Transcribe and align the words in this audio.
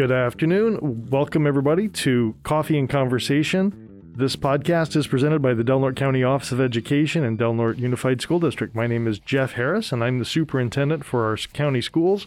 Good 0.00 0.12
afternoon. 0.12 1.08
Welcome, 1.10 1.46
everybody, 1.46 1.86
to 1.88 2.34
Coffee 2.42 2.78
and 2.78 2.88
Conversation. 2.88 3.90
This 4.16 4.34
podcast 4.34 4.96
is 4.96 5.06
presented 5.06 5.42
by 5.42 5.52
the 5.52 5.62
Del 5.62 5.80
Norte 5.80 5.96
County 5.96 6.24
Office 6.24 6.52
of 6.52 6.60
Education 6.60 7.22
and 7.22 7.36
Del 7.36 7.52
Norte 7.52 7.78
Unified 7.78 8.20
School 8.20 8.40
District. 8.40 8.74
My 8.74 8.86
name 8.86 9.06
is 9.06 9.18
Jeff 9.18 9.52
Harris, 9.52 9.92
and 9.92 10.02
I'm 10.02 10.18
the 10.18 10.24
superintendent 10.24 11.04
for 11.04 11.26
our 11.26 11.36
county 11.36 11.82
schools. 11.82 12.26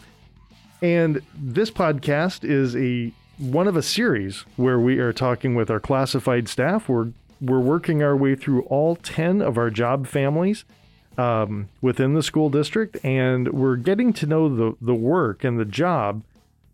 And 0.84 1.22
this 1.36 1.72
podcast 1.72 2.44
is 2.44 2.76
a 2.76 3.12
one 3.38 3.68
of 3.68 3.76
a 3.76 3.82
series 3.82 4.46
where 4.56 4.80
we 4.80 5.00
are 5.00 5.14
talking 5.14 5.56
with 5.56 5.72
our 5.72 5.80
classified 5.80 6.48
staff. 6.48 6.88
We're 6.88 7.12
we're 7.42 7.60
working 7.60 8.04
our 8.04 8.16
way 8.16 8.36
through 8.36 8.64
all 8.64 8.96
ten 8.96 9.42
of 9.42 9.58
our 9.58 9.70
job 9.70 10.06
families 10.06 10.64
um, 11.18 11.70
within 11.82 12.14
the 12.14 12.24
school 12.24 12.50
district, 12.50 12.98
and 13.04 13.52
we're 13.54 13.76
getting 13.76 14.14
to 14.14 14.26
know 14.26 14.54
the 14.54 14.76
the 14.82 14.96
work 14.96 15.44
and 15.44 15.60
the 15.60 15.66
job 15.66 16.24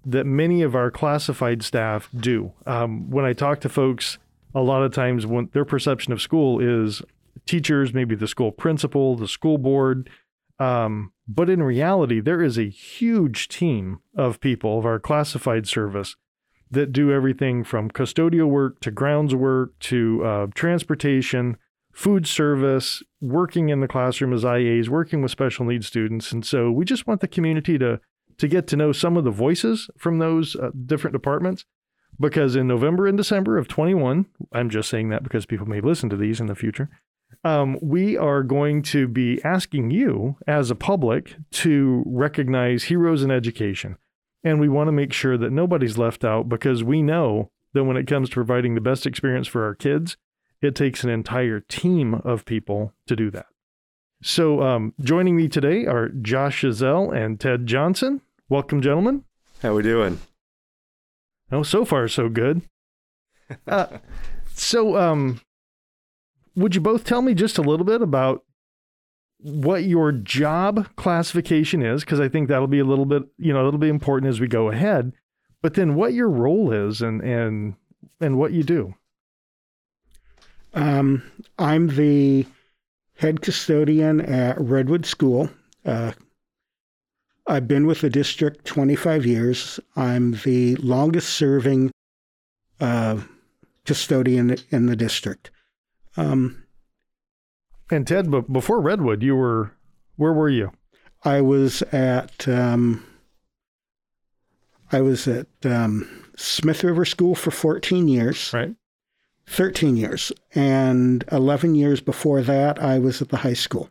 that 0.05 0.25
many 0.25 0.61
of 0.61 0.75
our 0.75 0.89
classified 0.89 1.63
staff 1.63 2.09
do. 2.15 2.51
Um, 2.65 3.09
when 3.09 3.25
I 3.25 3.33
talk 3.33 3.59
to 3.61 3.69
folks, 3.69 4.17
a 4.55 4.61
lot 4.61 4.81
of 4.81 4.93
times 4.93 5.25
when 5.25 5.49
their 5.53 5.65
perception 5.65 6.13
of 6.13 6.21
school 6.21 6.59
is 6.59 7.01
teachers, 7.45 7.93
maybe 7.93 8.15
the 8.15 8.27
school 8.27 8.51
principal, 8.51 9.15
the 9.15 9.27
school 9.27 9.57
board. 9.57 10.09
Um, 10.59 11.13
but 11.27 11.49
in 11.49 11.63
reality, 11.63 12.19
there 12.19 12.41
is 12.41 12.57
a 12.57 12.69
huge 12.69 13.47
team 13.47 13.99
of 14.15 14.41
people 14.41 14.79
of 14.79 14.85
our 14.85 14.99
classified 14.99 15.67
service 15.67 16.15
that 16.71 16.91
do 16.91 17.11
everything 17.11 17.63
from 17.63 17.89
custodial 17.89 18.47
work 18.47 18.79
to 18.81 18.91
grounds 18.91 19.33
work 19.33 19.77
to 19.79 20.23
uh, 20.25 20.47
transportation, 20.53 21.57
food 21.99 22.25
service, 22.25 23.03
working 23.19 23.67
in 23.67 23.81
the 23.81 23.87
classroom 23.87 24.31
as 24.31 24.45
IAs, 24.45 24.87
working 24.87 25.21
with 25.21 25.31
special 25.31 25.65
needs 25.65 25.85
students. 25.85 26.31
And 26.31 26.45
so 26.45 26.71
we 26.71 26.85
just 26.85 27.05
want 27.05 27.19
the 27.19 27.27
community 27.27 27.77
to 27.77 27.99
to 28.37 28.47
get 28.47 28.67
to 28.67 28.77
know 28.77 28.93
some 28.93 29.17
of 29.17 29.25
the 29.25 29.31
voices 29.31 29.89
from 29.97 30.17
those 30.17 30.55
uh, 30.55 30.69
different 30.85 31.11
departments. 31.11 31.65
Because 32.17 32.55
in 32.55 32.67
November 32.67 33.05
and 33.05 33.17
December 33.17 33.57
of 33.57 33.67
21, 33.67 34.27
I'm 34.53 34.69
just 34.69 34.89
saying 34.89 35.09
that 35.09 35.23
because 35.23 35.45
people 35.45 35.67
may 35.67 35.81
listen 35.81 36.09
to 36.09 36.15
these 36.15 36.39
in 36.39 36.47
the 36.47 36.55
future, 36.55 36.89
um, 37.43 37.77
we 37.81 38.15
are 38.15 38.43
going 38.43 38.81
to 38.83 39.09
be 39.09 39.43
asking 39.43 39.91
you 39.91 40.37
as 40.47 40.71
a 40.71 40.75
public 40.75 41.35
to 41.51 42.01
recognize 42.05 42.83
heroes 42.83 43.23
in 43.23 43.31
education. 43.31 43.97
And 44.41 44.61
we 44.61 44.69
want 44.69 44.87
to 44.87 44.93
make 44.93 45.11
sure 45.11 45.37
that 45.37 45.51
nobody's 45.51 45.97
left 45.97 46.23
out 46.23 46.47
because 46.47 46.81
we 46.81 47.01
know 47.01 47.51
that 47.73 47.83
when 47.83 47.97
it 47.97 48.07
comes 48.07 48.29
to 48.29 48.35
providing 48.35 48.75
the 48.75 48.81
best 48.81 49.05
experience 49.05 49.49
for 49.49 49.65
our 49.65 49.75
kids, 49.75 50.15
it 50.61 50.75
takes 50.75 51.03
an 51.03 51.09
entire 51.09 51.59
team 51.59 52.15
of 52.15 52.45
people 52.45 52.93
to 53.07 53.15
do 53.15 53.31
that. 53.31 53.47
So, 54.21 54.61
um, 54.61 54.93
joining 54.99 55.37
me 55.37 55.47
today 55.47 55.85
are 55.85 56.09
Josh 56.09 56.61
Chazelle 56.61 57.15
and 57.15 57.39
Ted 57.39 57.65
Johnson. 57.65 58.21
Welcome, 58.49 58.81
gentlemen. 58.81 59.23
How 59.61 59.75
we 59.75 59.83
doing? 59.83 60.19
Oh, 61.51 61.63
so 61.63 61.85
far 61.85 62.07
so 62.07 62.29
good. 62.29 62.61
Uh, 63.67 63.97
so, 64.53 64.95
um, 64.95 65.41
would 66.55 66.75
you 66.75 66.81
both 66.81 67.03
tell 67.03 67.23
me 67.23 67.33
just 67.33 67.57
a 67.57 67.63
little 67.63 67.83
bit 67.83 67.99
about 67.99 68.43
what 69.39 69.85
your 69.85 70.11
job 70.11 70.87
classification 70.97 71.81
is? 71.81 72.03
Because 72.03 72.19
I 72.19 72.29
think 72.29 72.47
that'll 72.47 72.67
be 72.67 72.77
a 72.77 72.85
little 72.85 73.07
bit, 73.07 73.23
you 73.39 73.51
know, 73.51 73.67
it'll 73.67 73.79
be 73.79 73.89
important 73.89 74.29
as 74.29 74.39
we 74.39 74.47
go 74.47 74.69
ahead. 74.69 75.13
But 75.63 75.73
then, 75.73 75.95
what 75.95 76.13
your 76.13 76.29
role 76.29 76.71
is 76.71 77.01
and 77.01 77.21
and 77.21 77.73
and 78.21 78.37
what 78.37 78.51
you 78.51 78.61
do. 78.61 78.93
Um, 80.73 81.23
I'm 81.57 81.87
the 81.95 82.45
head 83.15 83.41
custodian 83.41 84.21
at 84.21 84.59
Redwood 84.59 85.05
School. 85.05 85.49
Uh, 85.85 86.13
I've 87.47 87.67
been 87.67 87.87
with 87.87 88.01
the 88.01 88.09
district 88.09 88.65
25 88.65 89.25
years. 89.25 89.79
I'm 89.95 90.33
the 90.43 90.75
longest 90.77 91.29
serving 91.29 91.91
uh, 92.79 93.19
custodian 93.85 94.55
in 94.69 94.85
the 94.85 94.95
district. 94.95 95.49
Um, 96.15 96.63
and 97.89 98.05
Ted, 98.05 98.29
but 98.29 98.51
before 98.53 98.79
Redwood, 98.79 99.23
you 99.23 99.35
were 99.35 99.71
where 100.15 100.33
were 100.33 100.49
you? 100.49 100.71
I 101.23 101.41
was 101.41 101.81
at 101.91 102.47
um, 102.47 103.03
I 104.91 105.01
was 105.01 105.27
at 105.27 105.47
um, 105.63 106.07
Smith 106.35 106.83
River 106.83 107.05
School 107.05 107.35
for 107.35 107.51
14 107.51 108.07
years. 108.07 108.51
Right. 108.53 108.75
13 109.49 109.97
years, 109.97 110.31
and 110.53 111.23
11 111.31 111.73
years 111.75 112.01
before 112.01 112.41
that, 112.43 112.81
I 112.81 112.99
was 112.99 113.21
at 113.21 113.29
the 113.29 113.37
high 113.37 113.53
school. 113.53 113.89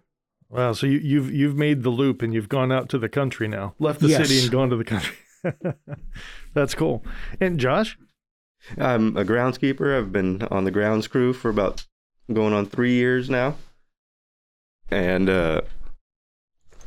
Wow. 0.49 0.73
So 0.73 0.87
you, 0.87 0.99
you've 0.99 1.31
you've 1.33 1.57
made 1.57 1.83
the 1.83 1.91
loop 1.91 2.23
and 2.23 2.33
you've 2.33 2.49
gone 2.49 2.73
out 2.73 2.89
to 2.91 2.99
the 2.99 3.09
country 3.09 3.49
now, 3.49 3.75
left 3.79 4.01
the 4.01 4.09
Yes. 4.09 4.29
city 4.29 4.41
and 4.41 4.51
gone 4.51 4.71
to 4.71 4.77
the 4.77 4.85
country. 4.85 5.17
That's 6.55 6.75
cool. 6.75 7.05
And 7.41 7.59
Josh, 7.61 7.99
I'm 8.79 9.17
a 9.17 9.25
groundskeeper. 9.25 9.97
I've 9.99 10.11
been 10.13 10.43
on 10.45 10.65
the 10.65 10.71
grounds 10.71 11.07
crew 11.07 11.33
for 11.33 11.51
about 11.51 11.85
going 12.33 12.55
on 12.55 12.65
three 12.67 12.95
years 12.95 13.29
now. 13.29 13.57
And 14.91 15.29
uh, 15.29 15.61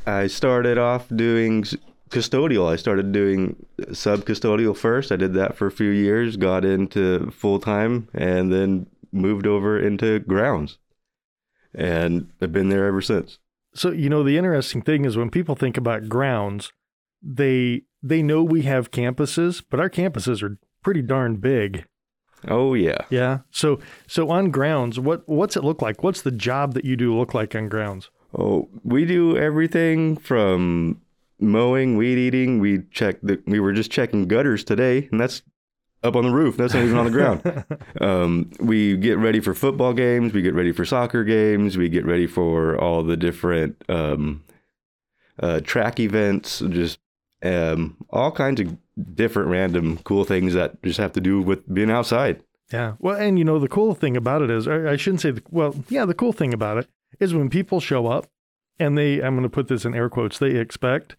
I 0.06 0.26
started 0.26 0.76
off 0.78 1.06
doing 1.14 1.62
s- 1.64 1.76
custodial. 2.12 2.70
I 2.70 2.76
started 2.76 3.10
doing 3.12 3.56
sub 3.92 4.20
custodial 4.20 4.76
first. 4.76 5.10
I 5.10 5.16
did 5.16 5.34
that 5.34 5.56
for 5.56 5.66
a 5.66 5.72
few 5.72 5.90
years, 5.90 6.36
got 6.36 6.64
into 6.64 7.30
full 7.30 7.58
time, 7.58 8.08
and 8.14 8.52
then 8.52 8.86
moved 9.10 9.46
over 9.46 9.78
into 9.78 10.20
grounds. 10.20 10.78
And 11.74 12.30
I've 12.40 12.52
been 12.52 12.68
there 12.68 12.86
ever 12.86 13.00
since. 13.00 13.38
so 13.74 13.90
you 13.90 14.08
know 14.10 14.22
the 14.22 14.36
interesting 14.36 14.82
thing 14.82 15.04
is 15.04 15.16
when 15.16 15.30
people 15.30 15.54
think 15.56 15.76
about 15.76 16.08
grounds, 16.08 16.70
they 17.22 17.82
they 18.02 18.22
know 18.22 18.42
we 18.42 18.62
have 18.62 18.90
campuses, 18.90 19.62
but 19.68 19.80
our 19.80 19.88
campuses 19.90 20.42
are 20.42 20.58
pretty 20.82 21.02
darn 21.02 21.36
big. 21.36 21.86
Oh, 22.48 22.74
yeah. 22.74 22.98
Yeah. 23.08 23.38
So 23.50 23.78
so 24.06 24.30
on 24.30 24.50
grounds, 24.50 24.98
what 24.98 25.22
what's 25.28 25.56
it 25.56 25.64
look 25.64 25.80
like? 25.80 26.02
What's 26.02 26.22
the 26.22 26.30
job 26.32 26.74
that 26.74 26.84
you 26.84 26.96
do 26.96 27.16
look 27.16 27.34
like 27.34 27.54
on 27.54 27.68
grounds? 27.68 28.10
Oh, 28.36 28.68
we 28.82 29.04
do 29.04 29.36
everything 29.36 30.16
from 30.16 31.00
mowing, 31.42 31.96
weed 31.96 32.18
eating. 32.18 32.60
We 32.60 32.82
check 32.90 33.20
the. 33.22 33.42
We 33.46 33.60
were 33.60 33.72
just 33.72 33.90
checking 33.90 34.28
gutters 34.28 34.64
today, 34.64 35.08
and 35.10 35.20
that's 35.20 35.42
up 36.02 36.16
on 36.16 36.24
the 36.24 36.32
roof. 36.32 36.56
That's 36.56 36.74
not 36.74 36.84
even 36.84 36.98
on 36.98 37.04
the 37.04 37.10
ground. 37.10 37.64
Um, 38.00 38.50
we 38.58 38.96
get 38.96 39.18
ready 39.18 39.38
for 39.38 39.54
football 39.54 39.92
games. 39.92 40.32
We 40.32 40.42
get 40.42 40.54
ready 40.54 40.72
for 40.72 40.84
soccer 40.84 41.22
games. 41.22 41.78
We 41.78 41.88
get 41.88 42.04
ready 42.04 42.26
for 42.26 42.76
all 42.76 43.04
the 43.04 43.16
different 43.16 43.80
um, 43.88 44.42
uh, 45.38 45.60
track 45.60 46.00
events. 46.00 46.60
Just 46.68 46.98
um, 47.44 47.96
all 48.10 48.32
kinds 48.32 48.60
of 48.60 48.76
different 49.14 49.50
random 49.50 49.98
cool 49.98 50.24
things 50.24 50.54
that 50.54 50.82
just 50.82 50.98
have 50.98 51.12
to 51.12 51.20
do 51.20 51.40
with 51.40 51.72
being 51.72 51.90
outside. 51.90 52.42
Yeah. 52.72 52.94
Well, 52.98 53.16
and 53.16 53.38
you 53.38 53.44
know, 53.44 53.58
the 53.58 53.68
cool 53.68 53.94
thing 53.94 54.16
about 54.16 54.42
it 54.42 54.50
is, 54.50 54.66
I 54.66 54.96
shouldn't 54.96 55.20
say, 55.20 55.32
the, 55.32 55.42
well, 55.50 55.76
yeah, 55.88 56.04
the 56.04 56.14
cool 56.14 56.32
thing 56.32 56.52
about 56.54 56.78
it 56.78 56.88
is 57.20 57.34
when 57.34 57.50
people 57.50 57.80
show 57.80 58.06
up 58.06 58.26
and 58.78 58.96
they, 58.96 59.20
I'm 59.20 59.34
going 59.34 59.42
to 59.42 59.50
put 59.50 59.68
this 59.68 59.84
in 59.84 59.94
air 59.94 60.08
quotes, 60.08 60.38
they 60.38 60.56
expect 60.56 61.14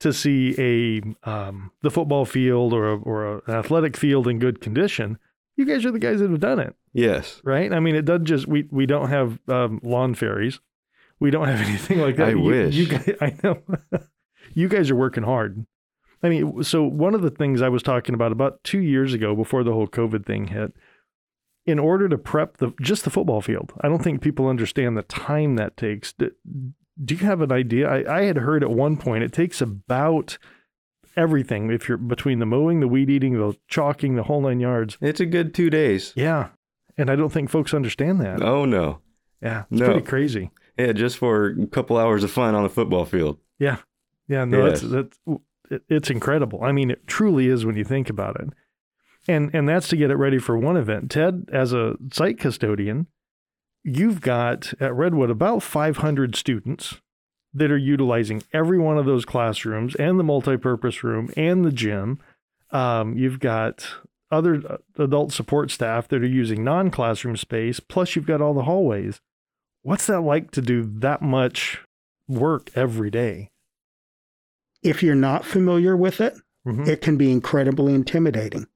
to 0.00 0.12
see 0.12 0.54
a, 0.58 1.28
um, 1.28 1.72
the 1.82 1.90
football 1.90 2.24
field 2.24 2.72
or, 2.72 2.88
a, 2.92 2.96
or 2.98 3.26
a, 3.26 3.42
an 3.46 3.54
athletic 3.54 3.96
field 3.96 4.28
in 4.28 4.38
good 4.38 4.60
condition. 4.60 5.18
You 5.56 5.64
guys 5.64 5.84
are 5.84 5.90
the 5.90 5.98
guys 5.98 6.20
that 6.20 6.30
have 6.30 6.38
done 6.40 6.60
it, 6.60 6.76
Yes, 6.92 7.40
right? 7.44 7.72
I 7.72 7.80
mean, 7.80 7.96
it 7.96 8.04
doesn't 8.04 8.26
just, 8.26 8.46
we, 8.46 8.68
we 8.70 8.86
don't 8.86 9.08
have 9.08 9.40
um, 9.48 9.80
lawn 9.82 10.14
fairies. 10.14 10.60
We 11.20 11.30
don't 11.32 11.48
have 11.48 11.60
anything 11.68 11.98
like 12.00 12.16
that. 12.16 12.28
I 12.28 12.30
You- 12.30 12.40
wish. 12.40 12.74
You 12.74 12.86
guys, 12.86 13.10
I 13.20 13.34
know. 13.42 13.60
you 14.54 14.68
guys 14.68 14.88
are 14.90 14.96
working 14.96 15.24
hard. 15.24 15.66
I 16.22 16.28
mean, 16.28 16.62
so 16.64 16.82
one 16.84 17.14
of 17.14 17.22
the 17.22 17.30
things 17.30 17.60
I 17.62 17.68
was 17.68 17.82
talking 17.82 18.14
about 18.14 18.32
about 18.32 18.62
two 18.64 18.80
years 18.80 19.14
ago 19.14 19.34
before 19.36 19.62
the 19.64 19.72
whole 19.72 19.86
COVID 19.88 20.24
thing 20.26 20.48
hit, 20.48 20.72
in 21.66 21.78
order 21.78 22.08
to 22.08 22.18
prep 22.18 22.56
the 22.56 22.72
just 22.80 23.04
the 23.04 23.10
football 23.10 23.40
field, 23.40 23.72
I 23.82 23.88
don't 23.88 24.02
think 24.02 24.20
people 24.22 24.48
understand 24.48 24.96
the 24.96 25.02
time 25.02 25.56
that 25.56 25.76
takes. 25.76 26.14
Do, 27.02 27.14
you 27.14 27.26
have 27.26 27.40
an 27.40 27.52
idea? 27.52 27.88
I, 27.88 28.18
I 28.18 28.22
had 28.24 28.36
heard 28.38 28.62
at 28.62 28.70
one 28.70 28.96
point 28.96 29.22
it 29.24 29.32
takes 29.32 29.60
about 29.60 30.38
everything 31.16 31.70
if 31.70 31.88
you're 31.88 31.98
between 31.98 32.38
the 32.38 32.46
mowing, 32.46 32.80
the 32.80 32.88
weed 32.88 33.10
eating, 33.10 33.34
the 33.34 33.56
chalking, 33.68 34.16
the 34.16 34.24
whole 34.24 34.40
nine 34.40 34.60
yards. 34.60 34.96
it's 35.00 35.20
a 35.20 35.26
good 35.26 35.54
two 35.54 35.70
days. 35.70 36.12
Yeah, 36.16 36.48
and 36.96 37.10
I 37.10 37.16
don't 37.16 37.32
think 37.32 37.50
folks 37.50 37.74
understand 37.74 38.20
that. 38.20 38.42
Oh 38.42 38.64
no, 38.64 39.00
Yeah, 39.42 39.64
it's 39.70 39.80
No. 39.80 39.86
pretty 39.86 40.02
crazy. 40.06 40.50
yeah, 40.78 40.92
just 40.92 41.18
for 41.18 41.46
a 41.48 41.66
couple 41.66 41.96
hours 41.96 42.24
of 42.24 42.30
fun 42.30 42.54
on 42.54 42.62
the 42.62 42.68
football 42.68 43.04
field. 43.04 43.38
Yeah, 43.58 43.78
yeah, 44.28 44.44
no, 44.44 44.66
Yes. 44.66 44.80
that's 44.82 45.18
that's 45.26 45.40
it's 45.90 46.10
incredible. 46.10 46.62
I 46.62 46.72
mean, 46.72 46.90
it 46.90 47.06
truly 47.06 47.48
is 47.48 47.66
when 47.66 47.76
you 47.76 47.84
think 47.84 48.08
about 48.10 48.40
it, 48.40 48.48
and 49.26 49.50
and 49.54 49.68
that's 49.68 49.88
to 49.88 49.96
get 49.96 50.10
it 50.10 50.16
ready 50.16 50.38
for 50.38 50.56
one 50.56 50.76
event. 50.76 51.10
Ted, 51.10 51.48
as 51.52 51.72
a 51.72 51.96
site 52.12 52.38
custodian, 52.38 53.06
you've 53.84 54.20
got 54.20 54.72
at 54.80 54.94
Redwood 54.94 55.30
about 55.30 55.62
500 55.62 56.36
students 56.36 56.96
that 57.54 57.70
are 57.70 57.78
utilizing 57.78 58.42
every 58.52 58.78
one 58.78 58.98
of 58.98 59.06
those 59.06 59.24
classrooms 59.24 59.94
and 59.94 60.18
the 60.18 60.24
multipurpose 60.24 61.02
room 61.02 61.30
and 61.36 61.64
the 61.64 61.72
gym. 61.72 62.18
Um, 62.70 63.16
you've 63.16 63.40
got 63.40 63.86
other 64.30 64.62
uh, 64.68 65.02
adult 65.02 65.32
support 65.32 65.70
staff 65.70 66.08
that 66.08 66.22
are 66.22 66.26
using 66.26 66.62
non-classroom 66.62 67.36
space. 67.36 67.80
Plus, 67.80 68.14
you've 68.14 68.26
got 68.26 68.42
all 68.42 68.52
the 68.52 68.64
hallways. 68.64 69.20
What's 69.82 70.06
that 70.08 70.20
like 70.20 70.50
to 70.52 70.60
do 70.60 70.82
that 70.98 71.22
much 71.22 71.80
work 72.28 72.70
every 72.74 73.10
day. 73.10 73.50
If 74.82 75.02
you're 75.02 75.14
not 75.14 75.44
familiar 75.44 75.96
with 75.96 76.20
it, 76.20 76.34
Mhm. 76.66 76.86
it 76.86 77.00
can 77.00 77.16
be 77.16 77.32
incredibly 77.32 77.94
intimidating. 77.94 78.66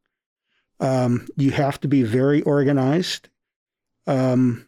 Um, 0.81 1.28
you 1.37 1.50
have 1.52 1.78
to 1.82 1.88
be 1.88 2.02
very 2.02 2.43
organized. 2.43 3.28
Um, 4.06 4.66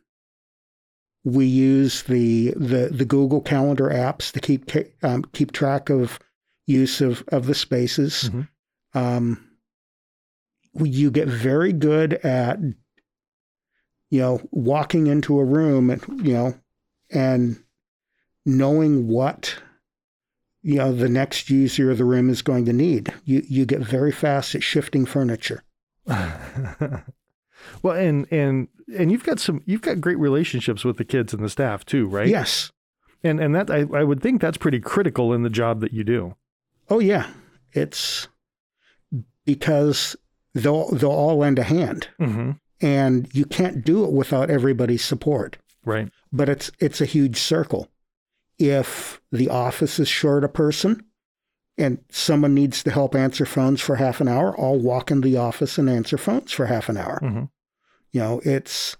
we 1.25 1.47
use 1.47 2.03
the, 2.03 2.50
the 2.50 2.91
the 2.93 3.05
Google 3.06 3.41
Calendar 3.41 3.88
apps 3.88 4.31
to 4.32 4.41
keep 4.41 4.71
um, 5.03 5.25
keep 5.32 5.53
track 5.53 5.88
of 5.91 6.19
use 6.67 7.00
of 7.00 7.25
of 7.29 7.47
the 7.47 7.55
spaces. 7.55 8.31
Mhm. 8.31 8.49
Um, 8.94 9.50
you 10.75 11.11
get 11.11 11.29
very 11.29 11.73
good 11.73 12.15
at 12.15 12.59
you 14.11 14.21
know 14.21 14.41
walking 14.50 15.06
into 15.06 15.38
a 15.38 15.44
room 15.44 15.91
and 15.91 16.03
you 16.26 16.35
know 16.35 16.55
and 17.11 17.62
knowing 18.44 19.09
what 19.09 19.56
you 20.62 20.77
know 20.77 20.93
the 20.93 21.09
next 21.09 21.49
user 21.49 21.91
of 21.91 21.99
the 21.99 22.05
room 22.05 22.29
is 22.29 22.43
going 22.43 22.67
to 22.67 22.73
need. 22.73 23.12
You 23.25 23.43
you 23.49 23.65
get 23.65 23.81
very 23.81 24.12
fast 24.12 24.55
at 24.55 24.62
shifting 24.62 25.06
furniture. 25.06 25.62
well, 27.82 27.96
and 27.96 28.26
and 28.32 28.69
and 28.96 29.11
you've 29.12 29.25
got 29.25 29.40
some 29.40 29.62
you've 29.66 29.82
got 29.82 30.00
great 30.00 30.19
relationships 30.19 30.84
with 30.84 30.96
the 30.96 31.05
kids 31.05 31.32
and 31.34 31.43
the 31.43 31.49
staff 31.49 31.84
too, 31.84 32.06
right? 32.06 32.28
Yes. 32.28 32.70
And 33.22 33.40
and 33.40 33.55
that 33.55 33.70
I, 33.70 33.87
I 33.94 34.05
would 34.05 34.20
think 34.22 34.40
that's 34.40 34.58
pretty 34.58 34.81
critical 34.81 35.32
in 35.32 35.43
the 35.43 35.50
job 35.50 35.81
that 35.81 35.93
you 35.93 36.05
do. 36.05 36.34
Oh 36.90 36.99
yeah. 37.00 37.28
It's 37.72 38.28
because 39.44 40.16
they'll 40.55 40.90
they'll 40.90 41.11
all 41.11 41.38
lend 41.38 41.58
a 41.58 41.62
hand, 41.64 42.08
Mm-hmm. 42.20 42.52
and 42.81 43.28
you 43.34 43.44
can't 43.44 43.84
do 43.84 44.05
it 44.05 44.12
without 44.12 44.50
everybody's 44.50 45.05
support. 45.05 45.58
Right. 45.84 46.10
But 46.32 46.49
it's 46.49 46.70
it's 46.78 47.00
a 47.00 47.05
huge 47.06 47.38
circle. 47.38 47.88
If 48.58 49.20
the 49.32 49.49
office 49.49 49.99
is 49.99 50.08
short 50.08 50.44
a 50.44 50.49
person, 50.49 51.05
and 51.76 51.99
someone 52.10 52.55
needs 52.55 52.82
to 52.84 52.90
help 52.90 53.14
answer 53.14 53.44
phones 53.44 53.81
for 53.81 53.96
half 53.96 54.20
an 54.20 54.28
hour, 54.28 54.58
I'll 54.60 54.78
walk 54.78 55.10
in 55.10 55.20
the 55.22 55.37
office 55.37 55.76
and 55.78 55.90
answer 55.90 56.17
phones 56.17 56.52
for 56.52 56.67
half 56.67 56.88
an 56.88 56.96
hour. 56.96 57.19
Mm-hmm. 57.22 57.44
You 58.14 58.20
know, 58.20 58.40
it's 58.44 58.96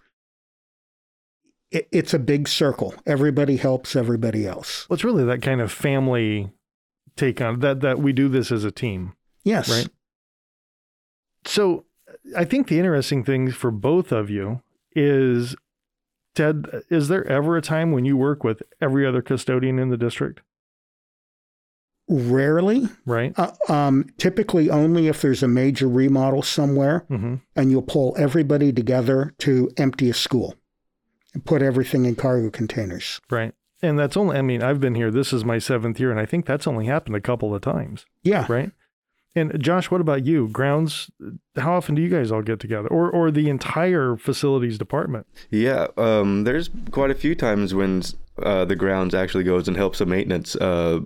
it, 1.71 1.87
it's 1.93 2.13
a 2.13 2.19
big 2.19 2.49
circle. 2.49 2.95
Everybody 3.07 3.57
helps 3.57 3.95
everybody 3.95 4.45
else. 4.45 4.89
Well, 4.89 4.97
it's 4.97 5.05
really 5.05 5.25
that 5.25 5.41
kind 5.41 5.61
of 5.61 5.71
family 5.71 6.51
take 7.15 7.41
on 7.41 7.61
that 7.61 7.81
that 7.81 8.01
we 8.01 8.13
do 8.13 8.29
this 8.29 8.51
as 8.51 8.65
a 8.65 8.73
team. 8.73 9.15
Yes. 9.45 9.71
Right. 9.71 9.89
So 11.47 11.85
I 12.37 12.45
think 12.45 12.67
the 12.67 12.79
interesting 12.81 13.23
thing 13.23 13.53
for 13.53 13.71
both 13.71 14.11
of 14.11 14.31
you 14.31 14.63
is 14.97 15.55
Ted, 16.35 16.67
is 16.91 17.07
there 17.07 17.25
ever 17.29 17.57
a 17.57 17.63
time 17.63 17.93
when 17.93 18.05
you 18.05 18.17
work 18.17 18.43
with 18.43 18.65
every 18.81 19.07
other 19.07 19.23
custodian 19.23 19.79
in 19.79 19.91
the 19.91 19.97
district? 19.97 20.41
Rarely, 22.09 22.89
Right. 23.07 23.33
uh, 23.39 23.53
um, 23.69 24.07
typically 24.19 24.69
only 24.71 25.09
if 25.09 25.23
there's 25.23 25.43
a 25.43 25.49
major 25.49 25.89
remodel 25.89 26.43
somewhere 26.43 27.07
Mm-hmm. 27.11 27.37
and 27.57 27.71
you'll 27.71 27.83
pull 27.83 28.15
everybody 28.19 28.73
together 28.73 29.33
to 29.39 29.71
empty 29.79 30.11
a 30.11 30.15
school 30.15 30.55
and 31.33 31.45
put 31.45 31.63
everything 31.63 32.05
in 32.05 32.15
cargo 32.15 32.51
containers. 32.51 33.21
Right. 33.31 33.55
And 33.83 33.99
that's 33.99 34.17
only, 34.17 34.37
I 34.37 34.43
mean, 34.43 34.63
I've 34.63 34.81
been 34.81 34.95
here, 34.95 35.11
this 35.11 35.33
is 35.33 35.45
my 35.45 35.59
seventh 35.59 35.99
year, 35.99 36.11
and 36.11 36.21
I 36.21 36.27
think 36.27 36.47
that's 36.47 36.67
only 36.67 36.87
happened 36.87 37.17
a 37.17 37.21
couple 37.21 37.55
of 37.55 37.63
times. 37.63 38.05
Yeah. 38.23 38.47
Right. 38.49 38.71
And 39.37 39.61
Josh, 39.61 39.91
what 39.91 40.01
about 40.01 40.25
you? 40.25 40.47
Grounds, 40.49 41.11
how 41.57 41.75
often 41.75 41.95
do 41.97 42.03
you 42.03 42.09
guys 42.09 42.31
all 42.31 42.41
get 42.43 42.61
together 42.61 42.87
or, 42.89 43.11
or 43.11 43.31
the 43.33 43.49
entire 43.51 44.15
facilities 44.17 44.79
department? 44.79 45.27
Yeah, 45.51 45.89
um, 45.97 46.45
there's 46.45 46.71
quite 46.93 47.11
a 47.11 47.15
few 47.17 47.35
times 47.35 47.75
when 47.75 48.03
uh, 48.41 48.65
the 48.65 48.77
grounds 48.77 49.13
actually 49.13 49.43
goes 49.45 49.67
and 49.67 49.77
helps 49.77 49.99
the 49.99 50.07
maintenance. 50.07 50.55
Uh, 50.55 51.01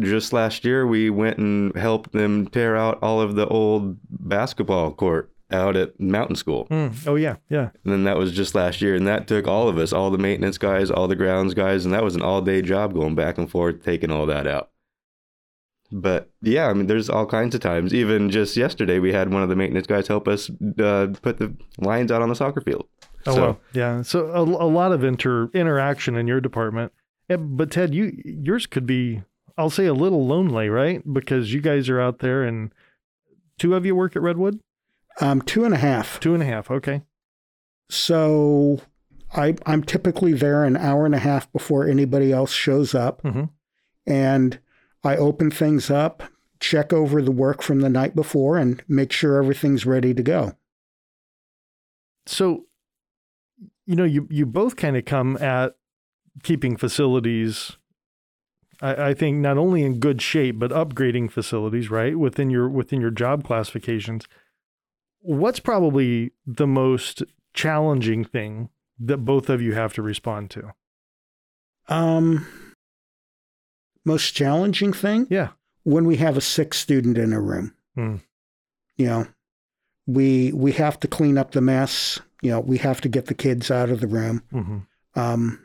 just 0.00 0.32
last 0.32 0.64
year, 0.64 0.86
we 0.86 1.10
went 1.10 1.38
and 1.38 1.74
helped 1.76 2.12
them 2.12 2.46
tear 2.46 2.76
out 2.76 2.98
all 3.02 3.20
of 3.20 3.34
the 3.34 3.46
old 3.46 3.96
basketball 4.08 4.92
court 4.92 5.32
out 5.50 5.74
at 5.76 5.98
Mountain 5.98 6.36
School. 6.36 6.66
Mm. 6.70 7.06
Oh, 7.08 7.16
yeah. 7.16 7.36
Yeah. 7.48 7.70
And 7.84 7.92
then 7.92 8.04
that 8.04 8.16
was 8.16 8.32
just 8.32 8.54
last 8.54 8.80
year, 8.80 8.94
and 8.94 9.06
that 9.06 9.26
took 9.26 9.48
all 9.48 9.68
of 9.68 9.78
us, 9.78 9.92
all 9.92 10.10
the 10.10 10.18
maintenance 10.18 10.58
guys, 10.58 10.90
all 10.90 11.08
the 11.08 11.16
grounds 11.16 11.54
guys, 11.54 11.84
and 11.84 11.92
that 11.92 12.04
was 12.04 12.14
an 12.14 12.22
all-day 12.22 12.62
job 12.62 12.94
going 12.94 13.14
back 13.14 13.36
and 13.38 13.50
forth, 13.50 13.82
taking 13.82 14.10
all 14.12 14.26
that 14.26 14.46
out. 14.46 14.70
But 15.92 16.30
yeah, 16.40 16.68
I 16.68 16.72
mean, 16.72 16.86
there's 16.86 17.10
all 17.10 17.26
kinds 17.26 17.54
of 17.56 17.60
times. 17.60 17.92
Even 17.92 18.30
just 18.30 18.56
yesterday, 18.56 19.00
we 19.00 19.12
had 19.12 19.32
one 19.32 19.42
of 19.42 19.48
the 19.48 19.56
maintenance 19.56 19.88
guys 19.88 20.06
help 20.06 20.28
us 20.28 20.48
uh, 20.78 21.08
put 21.20 21.38
the 21.38 21.52
lines 21.78 22.12
out 22.12 22.22
on 22.22 22.28
the 22.28 22.36
soccer 22.36 22.60
field. 22.60 22.86
Oh, 23.26 23.34
So- 23.34 23.40
well. 23.40 23.60
Yeah. 23.72 24.02
So 24.02 24.26
a, 24.28 24.42
a 24.42 24.68
lot 24.70 24.92
of 24.92 25.02
inter 25.02 25.50
interaction 25.52 26.14
in 26.16 26.28
your 26.28 26.40
department. 26.40 26.92
Eh, 27.28 27.34
But 27.36 27.72
Ted, 27.72 27.92
you 27.92 28.12
yours 28.24 28.66
could 28.66 28.86
be, 28.86 29.22
I'll 29.60 29.70
say, 29.70 29.84
a 29.84 29.94
little 29.94 30.26
lonely, 30.26 30.68
right? 30.70 31.02
Because 31.12 31.52
you 31.52 31.60
guys 31.60 31.88
are 31.90 32.00
out 32.00 32.20
there, 32.20 32.42
and 32.42 32.72
two 33.58 33.74
of 33.74 33.84
you 33.84 33.94
work 33.94 34.16
at 34.16 34.22
Redwood. 34.22 34.58
Um, 35.20 35.42
two 35.42 35.64
and 35.64 35.74
a 35.74 35.78
half. 35.78 36.18
Two 36.18 36.32
and 36.32 36.42
a 36.42 36.46
half. 36.46 36.70
Okay. 36.70 37.02
So 37.90 38.80
I, 39.34 39.56
I'm 39.66 39.82
typically 39.82 40.32
there 40.32 40.64
an 40.64 40.76
hour 40.76 41.04
and 41.04 41.14
a 41.14 41.18
half 41.18 41.52
before 41.52 41.86
anybody 41.86 42.32
else 42.32 42.52
shows 42.52 42.94
up. 42.94 43.22
Mm-hmm. 43.22 43.44
And 44.06 44.58
I 45.04 45.16
open 45.16 45.50
things 45.50 45.90
up, 45.90 46.22
check 46.58 46.92
over 46.92 47.20
the 47.20 47.30
work 47.30 47.62
from 47.62 47.80
the 47.80 47.90
night 47.90 48.14
before, 48.14 48.56
and 48.56 48.82
make 48.88 49.12
sure 49.12 49.36
everything's 49.36 49.84
ready 49.84 50.14
to 50.14 50.22
go. 50.22 50.56
So, 52.26 52.66
you 53.86 53.96
know, 53.96 54.04
you 54.04 54.26
you 54.30 54.46
both 54.46 54.76
kind 54.76 54.96
of 54.96 55.04
come 55.04 55.36
at 55.36 55.76
keeping 56.42 56.76
facilities. 56.76 57.76
I, 58.82 59.08
I 59.10 59.14
think 59.14 59.38
not 59.38 59.58
only 59.58 59.82
in 59.82 59.98
good 60.00 60.22
shape, 60.22 60.58
but 60.58 60.70
upgrading 60.70 61.30
facilities, 61.30 61.90
right 61.90 62.18
within 62.18 62.50
your 62.50 62.68
within 62.68 63.00
your 63.00 63.10
job 63.10 63.44
classifications. 63.44 64.26
What's 65.22 65.60
probably 65.60 66.32
the 66.46 66.66
most 66.66 67.22
challenging 67.52 68.24
thing 68.24 68.70
that 68.98 69.18
both 69.18 69.50
of 69.50 69.60
you 69.60 69.74
have 69.74 69.92
to 69.94 70.02
respond 70.02 70.50
to? 70.50 70.72
Um, 71.88 72.46
most 74.04 74.32
challenging 74.34 74.92
thing 74.92 75.26
Yeah. 75.30 75.48
when 75.82 76.06
we 76.06 76.16
have 76.16 76.36
a 76.36 76.40
sick 76.40 76.72
student 76.74 77.18
in 77.18 77.32
a 77.32 77.40
room. 77.40 77.74
Hmm. 77.94 78.16
You 78.96 79.06
know, 79.06 79.26
we 80.06 80.52
we 80.52 80.72
have 80.72 80.98
to 81.00 81.08
clean 81.08 81.36
up 81.38 81.52
the 81.52 81.60
mess. 81.60 82.20
You 82.42 82.52
know, 82.52 82.60
we 82.60 82.78
have 82.78 83.00
to 83.02 83.08
get 83.08 83.26
the 83.26 83.34
kids 83.34 83.70
out 83.70 83.90
of 83.90 84.00
the 84.00 84.06
room. 84.06 84.42
hmm 84.50 84.78
Um, 85.14 85.58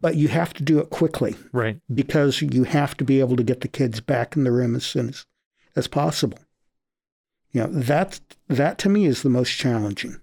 but 0.00 0.16
you 0.16 0.28
have 0.28 0.52
to 0.54 0.62
do 0.62 0.78
it 0.78 0.90
quickly 0.90 1.36
Right. 1.52 1.80
because 1.92 2.42
you 2.42 2.64
have 2.64 2.96
to 2.98 3.04
be 3.04 3.20
able 3.20 3.36
to 3.36 3.42
get 3.42 3.62
the 3.62 3.68
kids 3.68 4.00
back 4.00 4.36
in 4.36 4.44
the 4.44 4.52
room 4.52 4.76
as 4.76 4.84
soon 4.84 5.08
as, 5.08 5.24
as 5.74 5.86
possible. 5.88 6.38
You 7.52 7.62
know, 7.62 7.68
that 7.68 8.20
that 8.48 8.78
to 8.78 8.88
me 8.90 9.06
is 9.06 9.22
the 9.22 9.30
most 9.30 9.50
challenging. 9.56 10.20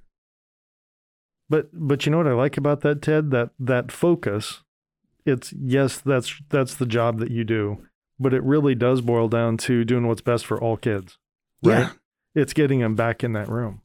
But 1.49 1.69
but 1.73 2.05
you 2.05 2.11
know 2.11 2.17
what 2.19 2.27
I 2.27 2.33
like 2.33 2.57
about 2.57 2.81
that, 2.81 3.01
Ted? 3.01 3.31
That 3.31 3.49
that 3.59 3.91
focus. 3.91 4.61
It's 5.25 5.51
yes, 5.53 5.97
that's 5.99 6.39
that's 6.49 6.75
the 6.75 6.85
job 6.85 7.19
that 7.19 7.31
you 7.31 7.43
do, 7.43 7.85
but 8.19 8.33
it 8.33 8.43
really 8.43 8.75
does 8.75 9.01
boil 9.01 9.27
down 9.27 9.57
to 9.57 9.83
doing 9.83 10.07
what's 10.07 10.21
best 10.21 10.45
for 10.45 10.61
all 10.61 10.77
kids. 10.77 11.17
Right? 11.63 11.79
Yeah. 11.79 11.91
It's 12.35 12.53
getting 12.53 12.79
them 12.79 12.95
back 12.95 13.23
in 13.23 13.33
that 13.33 13.47
room. 13.49 13.81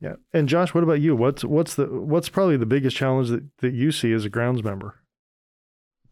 Yeah. 0.00 0.16
And 0.32 0.48
Josh, 0.48 0.74
what 0.74 0.84
about 0.84 1.00
you? 1.00 1.16
What's 1.16 1.44
what's 1.44 1.74
the 1.74 1.86
what's 1.86 2.28
probably 2.28 2.56
the 2.56 2.66
biggest 2.66 2.96
challenge 2.96 3.30
that, 3.30 3.44
that 3.58 3.74
you 3.74 3.92
see 3.92 4.12
as 4.12 4.24
a 4.24 4.28
grounds 4.28 4.62
member? 4.62 4.96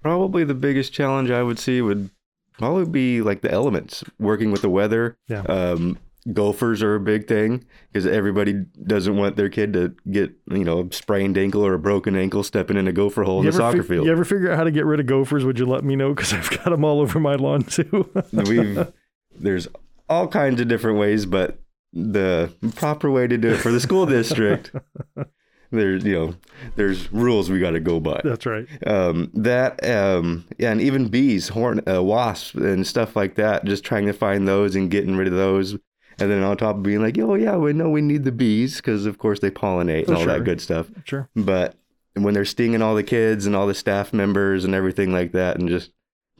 Probably 0.02 0.44
the 0.44 0.54
biggest 0.54 0.92
challenge 0.92 1.30
I 1.30 1.42
would 1.42 1.58
see 1.58 1.82
would 1.82 2.10
probably 2.58 2.86
be 2.86 3.20
like 3.20 3.40
the 3.42 3.50
elements, 3.50 4.04
working 4.18 4.50
with 4.50 4.62
the 4.62 4.70
weather. 4.70 5.16
Yeah. 5.28 5.42
Um, 5.42 5.98
gophers 6.32 6.82
are 6.82 6.94
a 6.94 7.00
big 7.00 7.28
thing 7.28 7.64
because 7.92 8.06
everybody 8.06 8.64
doesn't 8.86 9.16
want 9.16 9.36
their 9.36 9.50
kid 9.50 9.74
to 9.74 9.94
get, 10.10 10.32
you 10.50 10.64
know, 10.64 10.88
a 10.90 10.94
sprained 10.94 11.36
ankle 11.36 11.64
or 11.64 11.74
a 11.74 11.78
broken 11.78 12.16
ankle 12.16 12.42
stepping 12.42 12.78
in 12.78 12.88
a 12.88 12.92
gopher 12.92 13.24
hole 13.24 13.40
in 13.40 13.44
you 13.44 13.50
the 13.50 13.58
soccer 13.58 13.82
fig- 13.82 13.88
field. 13.88 14.06
You 14.06 14.12
ever 14.12 14.24
figure 14.24 14.50
out 14.50 14.56
how 14.56 14.64
to 14.64 14.70
get 14.70 14.86
rid 14.86 15.00
of 15.00 15.06
gophers? 15.06 15.44
Would 15.44 15.58
you 15.58 15.66
let 15.66 15.84
me 15.84 15.96
know? 15.96 16.14
Because 16.14 16.32
I've 16.32 16.50
got 16.50 16.70
them 16.70 16.84
all 16.84 17.00
over 17.00 17.20
my 17.20 17.34
lawn 17.34 17.62
too. 17.64 18.10
We've 18.32 18.92
there's 19.38 19.68
all 20.08 20.28
kinds 20.28 20.60
of 20.60 20.68
different 20.68 20.98
ways, 20.98 21.26
but 21.26 21.58
the 21.94 22.52
proper 22.76 23.10
way 23.10 23.26
to 23.26 23.38
do 23.38 23.52
it 23.52 23.58
for 23.58 23.70
the 23.70 23.80
school 23.80 24.04
district, 24.04 24.72
there's 25.70 26.04
you 26.04 26.14
know, 26.14 26.34
there's 26.76 27.12
rules 27.12 27.50
we 27.50 27.60
got 27.60 27.70
to 27.70 27.80
go 27.80 28.00
by. 28.00 28.20
That's 28.24 28.46
right. 28.46 28.66
um, 28.86 29.30
that 29.34 29.84
um, 29.88 30.44
yeah, 30.58 30.72
and 30.72 30.80
even 30.80 31.08
bees, 31.08 31.48
horn, 31.48 31.80
uh, 31.88 32.02
wasps, 32.02 32.54
and 32.54 32.86
stuff 32.86 33.16
like 33.16 33.36
that. 33.36 33.64
Just 33.64 33.84
trying 33.84 34.06
to 34.06 34.12
find 34.12 34.46
those 34.46 34.74
and 34.76 34.90
getting 34.90 35.16
rid 35.16 35.28
of 35.28 35.34
those, 35.34 35.72
and 35.72 36.30
then 36.30 36.42
on 36.42 36.56
top 36.56 36.76
of 36.76 36.82
being 36.82 37.00
like, 37.02 37.18
oh 37.18 37.34
yeah, 37.34 37.56
we 37.56 37.72
know 37.72 37.88
we 37.90 38.02
need 38.02 38.24
the 38.24 38.32
bees 38.32 38.76
because 38.76 39.06
of 39.06 39.18
course 39.18 39.40
they 39.40 39.50
pollinate 39.50 40.06
and 40.06 40.10
Oh, 40.10 40.20
all 40.20 40.24
sure. 40.24 40.32
that 40.38 40.44
good 40.44 40.60
stuff. 40.60 40.90
Sure. 41.04 41.28
But 41.36 41.76
when 42.14 42.34
they're 42.34 42.44
stinging 42.44 42.82
all 42.82 42.94
the 42.94 43.02
kids 43.02 43.46
and 43.46 43.56
all 43.56 43.66
the 43.66 43.74
staff 43.74 44.12
members 44.12 44.64
and 44.64 44.74
everything 44.74 45.12
like 45.12 45.32
that, 45.32 45.58
and 45.58 45.68
just 45.68 45.90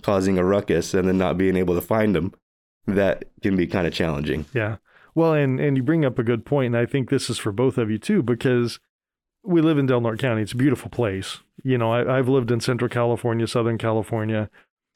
causing 0.02 0.36
a 0.38 0.44
ruckus, 0.44 0.94
and 0.94 1.08
then 1.08 1.18
not 1.18 1.38
being 1.38 1.56
able 1.56 1.74
to 1.74 1.80
find 1.80 2.14
them, 2.14 2.32
that 2.86 3.24
can 3.42 3.56
be 3.56 3.66
kind 3.66 3.86
of 3.86 3.92
challenging. 3.92 4.44
Yeah. 4.52 4.76
Well, 5.14 5.34
and 5.34 5.60
and 5.60 5.76
you 5.76 5.82
bring 5.82 6.04
up 6.04 6.18
a 6.18 6.24
good 6.24 6.44
point, 6.44 6.74
and 6.74 6.76
I 6.76 6.86
think 6.86 7.08
this 7.08 7.30
is 7.30 7.38
for 7.38 7.52
both 7.52 7.78
of 7.78 7.90
you 7.90 7.98
too, 7.98 8.22
because 8.22 8.80
we 9.44 9.60
live 9.60 9.78
in 9.78 9.86
Del 9.86 10.00
Norte 10.00 10.18
County. 10.18 10.42
It's 10.42 10.52
a 10.52 10.56
beautiful 10.56 10.90
place. 10.90 11.40
You 11.62 11.78
know, 11.78 11.92
I, 11.92 12.18
I've 12.18 12.28
lived 12.28 12.50
in 12.50 12.60
Central 12.60 12.88
California, 12.88 13.46
Southern 13.46 13.78
California, 13.78 14.50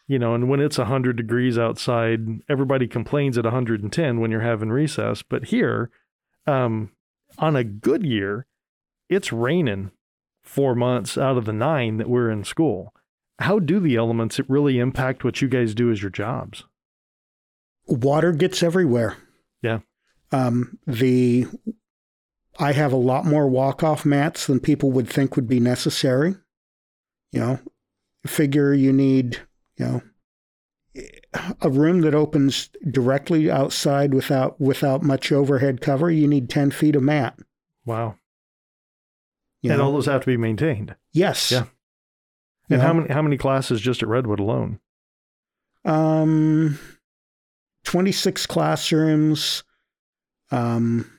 you 0.08 0.18
know, 0.18 0.34
and 0.34 0.48
when 0.48 0.60
it's 0.60 0.78
100 0.78 1.16
degrees 1.16 1.58
outside, 1.58 2.40
everybody 2.48 2.88
complains 2.88 3.36
at 3.36 3.44
110 3.44 4.20
when 4.20 4.30
you're 4.30 4.40
having 4.40 4.70
recess. 4.70 5.22
But 5.22 5.46
here, 5.46 5.90
um, 6.46 6.92
on 7.38 7.54
a 7.54 7.62
good 7.62 8.06
year, 8.06 8.46
it's 9.10 9.32
raining 9.32 9.90
four 10.42 10.74
months 10.74 11.18
out 11.18 11.36
of 11.36 11.44
the 11.44 11.52
nine 11.52 11.98
that 11.98 12.08
we're 12.08 12.30
in 12.30 12.42
school. 12.42 12.94
How 13.38 13.58
do 13.58 13.78
the 13.78 13.96
elements 13.96 14.40
really 14.48 14.78
impact 14.78 15.24
what 15.24 15.42
you 15.42 15.48
guys 15.48 15.74
do 15.74 15.92
as 15.92 16.00
your 16.00 16.10
jobs? 16.10 16.64
Water 17.86 18.32
gets 18.32 18.62
everywhere. 18.62 19.18
Yeah. 19.62 19.80
Um, 20.32 20.78
the 20.86 21.46
I 22.58 22.72
have 22.72 22.92
a 22.92 22.96
lot 22.96 23.24
more 23.24 23.46
walk 23.48 23.82
off 23.82 24.04
mats 24.04 24.46
than 24.46 24.60
people 24.60 24.90
would 24.92 25.08
think 25.08 25.36
would 25.36 25.48
be 25.48 25.60
necessary. 25.60 26.34
You 27.32 27.40
know, 27.40 27.58
figure 28.26 28.72
you 28.74 28.92
need, 28.92 29.38
you 29.76 29.84
know, 29.86 30.02
a 31.62 31.70
room 31.70 32.00
that 32.00 32.14
opens 32.14 32.70
directly 32.90 33.50
outside 33.50 34.12
without 34.14 34.60
without 34.60 35.02
much 35.02 35.30
overhead 35.32 35.80
cover, 35.80 36.10
you 36.10 36.26
need 36.26 36.50
ten 36.50 36.70
feet 36.70 36.96
of 36.96 37.02
mat. 37.02 37.38
Wow. 37.84 38.16
You 39.62 39.70
and 39.70 39.78
know? 39.78 39.86
all 39.86 39.92
those 39.92 40.06
have 40.06 40.20
to 40.22 40.26
be 40.26 40.36
maintained. 40.36 40.94
yes. 41.12 41.50
Yeah. 41.50 41.64
You 42.68 42.74
And 42.74 42.82
how 42.82 42.88
know? 42.92 43.00
many 43.00 43.12
how 43.14 43.22
many 43.22 43.36
classes 43.38 43.80
just 43.80 44.02
at 44.02 44.08
Redwood 44.08 44.40
alone? 44.40 44.78
Um, 45.84 46.78
26 47.84 48.46
classrooms. 48.46 49.62
Um, 50.50 51.10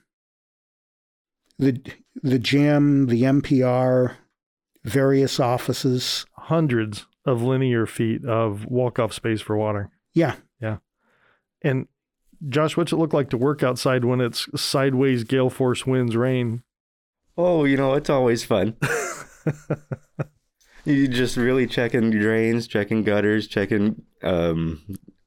the 1.58 1.82
the 2.22 2.40
gym, 2.40 3.08
the 3.08 3.24
MPR, 3.24 4.16
various 4.84 5.40
offices. 5.40 6.26
Hundreds 6.34 7.06
of 7.26 7.44
linear 7.44 7.86
feet 7.86 8.26
of 8.26 8.66
walk 8.66 8.98
off 8.98 9.14
space 9.14 9.40
for 9.40 9.56
water. 9.56 9.92
Yeah, 10.14 10.36
yeah. 10.60 10.78
And 11.62 11.88
Josh, 12.48 12.76
what's 12.78 12.92
it 12.92 12.98
look 12.98 13.14
like 13.14 13.30
to 13.30 13.38
work 13.38 13.62
outside 13.62 14.06
when 14.06 14.22
it's 14.22 14.48
sideways 14.60 15.24
gale 15.24 15.50
force 15.50 15.86
winds, 15.86 16.16
rain? 16.16 16.64
Oh, 17.38 17.66
you 17.66 17.78
know, 17.78 17.94
it's 17.94 18.10
always 18.10 18.44
fun. 18.44 18.76
you 20.86 21.08
just 21.08 21.38
really 21.38 21.68
checking 21.68 22.12
drains, 22.12 22.68
checking 22.68 23.04
gutters, 23.04 23.48
checking 23.48 24.02
um, 24.24 24.82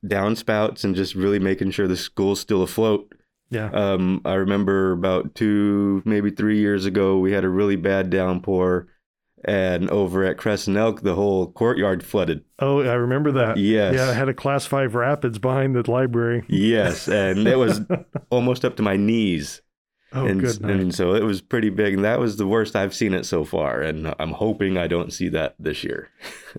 downspouts, 0.05 0.85
and 0.85 0.95
just 0.95 1.15
really 1.15 1.39
making 1.39 1.71
sure 1.71 1.87
the 1.87 1.97
school's 1.97 2.41
still 2.41 2.63
afloat. 2.63 3.15
Yeah. 3.53 3.71
Um, 3.71 4.23
I 4.25 4.35
remember 4.35 4.93
about 4.93 5.35
two, 5.35 6.03
maybe 6.07 6.31
three 6.31 6.59
years 6.59 6.87
ago, 6.87 7.19
we 7.19 7.33
had 7.33 7.45
a 7.45 7.51
really 7.51 7.77
bad 7.77 8.09
downpour, 8.09 8.89
and 9.45 9.91
over 9.91 10.25
at 10.25 10.39
Crescent 10.39 10.77
Elk, 10.77 11.03
the 11.03 11.15
whole 11.15 11.53
courtyard 11.53 12.03
flooded. 12.03 12.45
Oh, 12.61 12.81
I 12.81 12.95
remember 12.95 13.31
that. 13.33 13.59
Yes. 13.59 13.95
Yeah, 13.95 14.09
I 14.09 14.15
had 14.15 14.31
a 14.31 14.35
class 14.35 14.65
five 14.65 14.95
rapids 14.95 15.39
behind 15.39 15.77
the 15.77 15.89
library. 15.91 16.45
Yes, 16.49 17.09
and 17.09 17.47
it 17.47 17.59
was 17.59 17.83
almost 18.31 18.65
up 18.65 18.77
to 18.77 18.83
my 18.83 18.97
knees. 18.97 19.61
Oh, 20.15 20.27
and, 20.27 20.41
good 20.41 20.61
night. 20.63 20.71
and 20.71 20.95
so 20.95 21.15
it 21.15 21.23
was 21.25 21.43
pretty 21.43 21.71
big. 21.71 21.95
And 21.95 22.05
that 22.05 22.21
was 22.21 22.37
the 22.37 22.47
worst 22.47 22.75
I've 22.75 22.95
seen 22.95 23.13
it 23.13 23.25
so 23.25 23.45
far. 23.45 23.81
And 23.81 24.15
I'm 24.19 24.33
hoping 24.33 24.77
I 24.79 24.87
don't 24.87 25.13
see 25.13 25.29
that 25.31 25.57
this 25.59 25.85
year. 25.85 26.09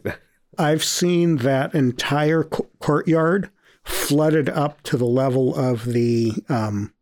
I've 0.57 0.83
seen 0.83 1.37
that 1.37 1.73
entire 1.73 2.43
courtyard 2.43 3.49
flooded 3.85 4.49
up 4.49 4.81
to 4.83 4.97
the 4.97 5.05
level 5.05 5.55
of 5.55 5.85
the 5.85 6.33
um, 6.49 6.93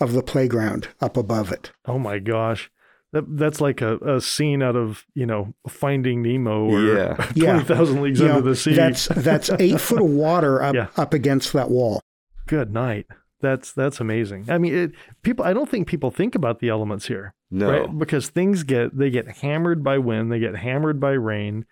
of 0.00 0.12
the 0.12 0.22
playground 0.22 0.88
up 1.00 1.16
above 1.16 1.52
it. 1.52 1.72
Oh 1.86 1.98
my 1.98 2.18
gosh. 2.18 2.70
That, 3.12 3.36
that's 3.36 3.60
like 3.60 3.82
a, 3.82 3.98
a 3.98 4.20
scene 4.22 4.62
out 4.62 4.74
of, 4.74 5.04
you 5.14 5.26
know, 5.26 5.52
Finding 5.68 6.22
Nemo 6.22 6.64
or 6.64 6.80
Yeah. 6.80 7.30
Yeah. 7.34 7.52
20,000 7.62 8.00
Leagues 8.02 8.20
You 8.20 8.26
Under 8.26 8.40
know, 8.40 8.48
the 8.50 8.56
Sea. 8.56 8.72
That's 8.74 9.06
that's 9.08 9.50
eight 9.58 9.80
foot 9.80 10.00
of 10.00 10.08
water 10.08 10.62
up 10.62 10.74
Yeah. 10.74 10.88
up 10.96 11.12
against 11.12 11.52
that 11.52 11.70
wall. 11.70 12.00
Good 12.46 12.72
night. 12.72 13.06
That's 13.40 13.72
that's 13.72 14.00
amazing. 14.00 14.46
I 14.48 14.56
mean, 14.58 14.74
it, 14.74 14.92
people. 15.22 15.44
I 15.44 15.52
don't 15.52 15.68
think 15.68 15.88
people 15.88 16.10
think 16.12 16.34
about 16.34 16.60
the 16.60 16.68
elements 16.68 17.06
here, 17.08 17.34
No. 17.50 17.70
right? 17.70 17.98
Because 17.98 18.28
things 18.28 18.62
get 18.62 18.96
they 18.96 19.10
get 19.10 19.28
hammered 19.38 19.82
by 19.84 19.98
wind, 19.98 20.30
they 20.32 20.38
get 20.38 20.56
hammered 20.56 21.00
by 21.00 21.10
rain. 21.10 21.66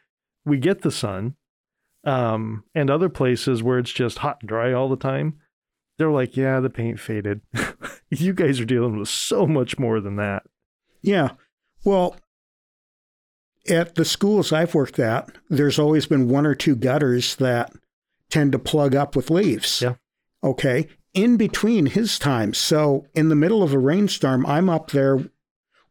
We 0.45 0.59
get 0.59 0.83
the 0.83 0.91
sun, 0.91 1.37
um, 2.05 2.65
and 2.75 2.91
other 2.91 3.09
places 3.09 3.63
where 3.63 3.79
it's 3.79 3.93
just 3.93 4.19
hot 4.19 4.39
and 4.41 4.49
dry 4.49 4.73
all 4.73 4.89
the 4.89 4.97
time. 4.97 5.39
They're 5.99 6.11
like, 6.11 6.37
yeah, 6.37 6.61
the 6.61 6.71
paint 6.71 6.99
faded. 6.99 7.43
you 8.11 8.33
guys 8.33 8.59
are 8.59 8.65
dealing 8.65 8.99
with 8.99 9.09
so 9.09 9.47
much 9.47 9.79
more 9.79 10.01
than 10.01 10.17
that. 10.17 10.45
Yeah. 11.03 11.33
Well, 11.85 12.17
at 13.69 13.95
the 13.95 14.05
schools 14.05 14.53
I've 14.53 14.75
worked 14.75 14.99
at, 14.99 15.31
there's 15.51 15.79
always 15.79 16.07
been 16.07 16.29
one 16.29 16.47
or 16.47 16.55
two 16.55 16.75
gutters 16.75 17.37
that 17.37 17.73
tend 18.31 18.53
to 18.53 18.59
plug 18.59 18.95
up 18.95 19.15
with 19.15 19.31
leaves. 19.31 19.83
Yeah. 19.83 19.95
Okay. 20.43 20.89
In 21.13 21.37
between 21.37 21.87
his 21.87 22.19
times. 22.19 22.57
So 22.57 23.07
in 23.15 23.29
the 23.29 23.35
middle 23.35 23.63
of 23.63 23.75
a 23.75 23.79
rainstorm, 23.79 24.47
I'm 24.47 24.71
up 24.71 24.93
there 24.93 25.31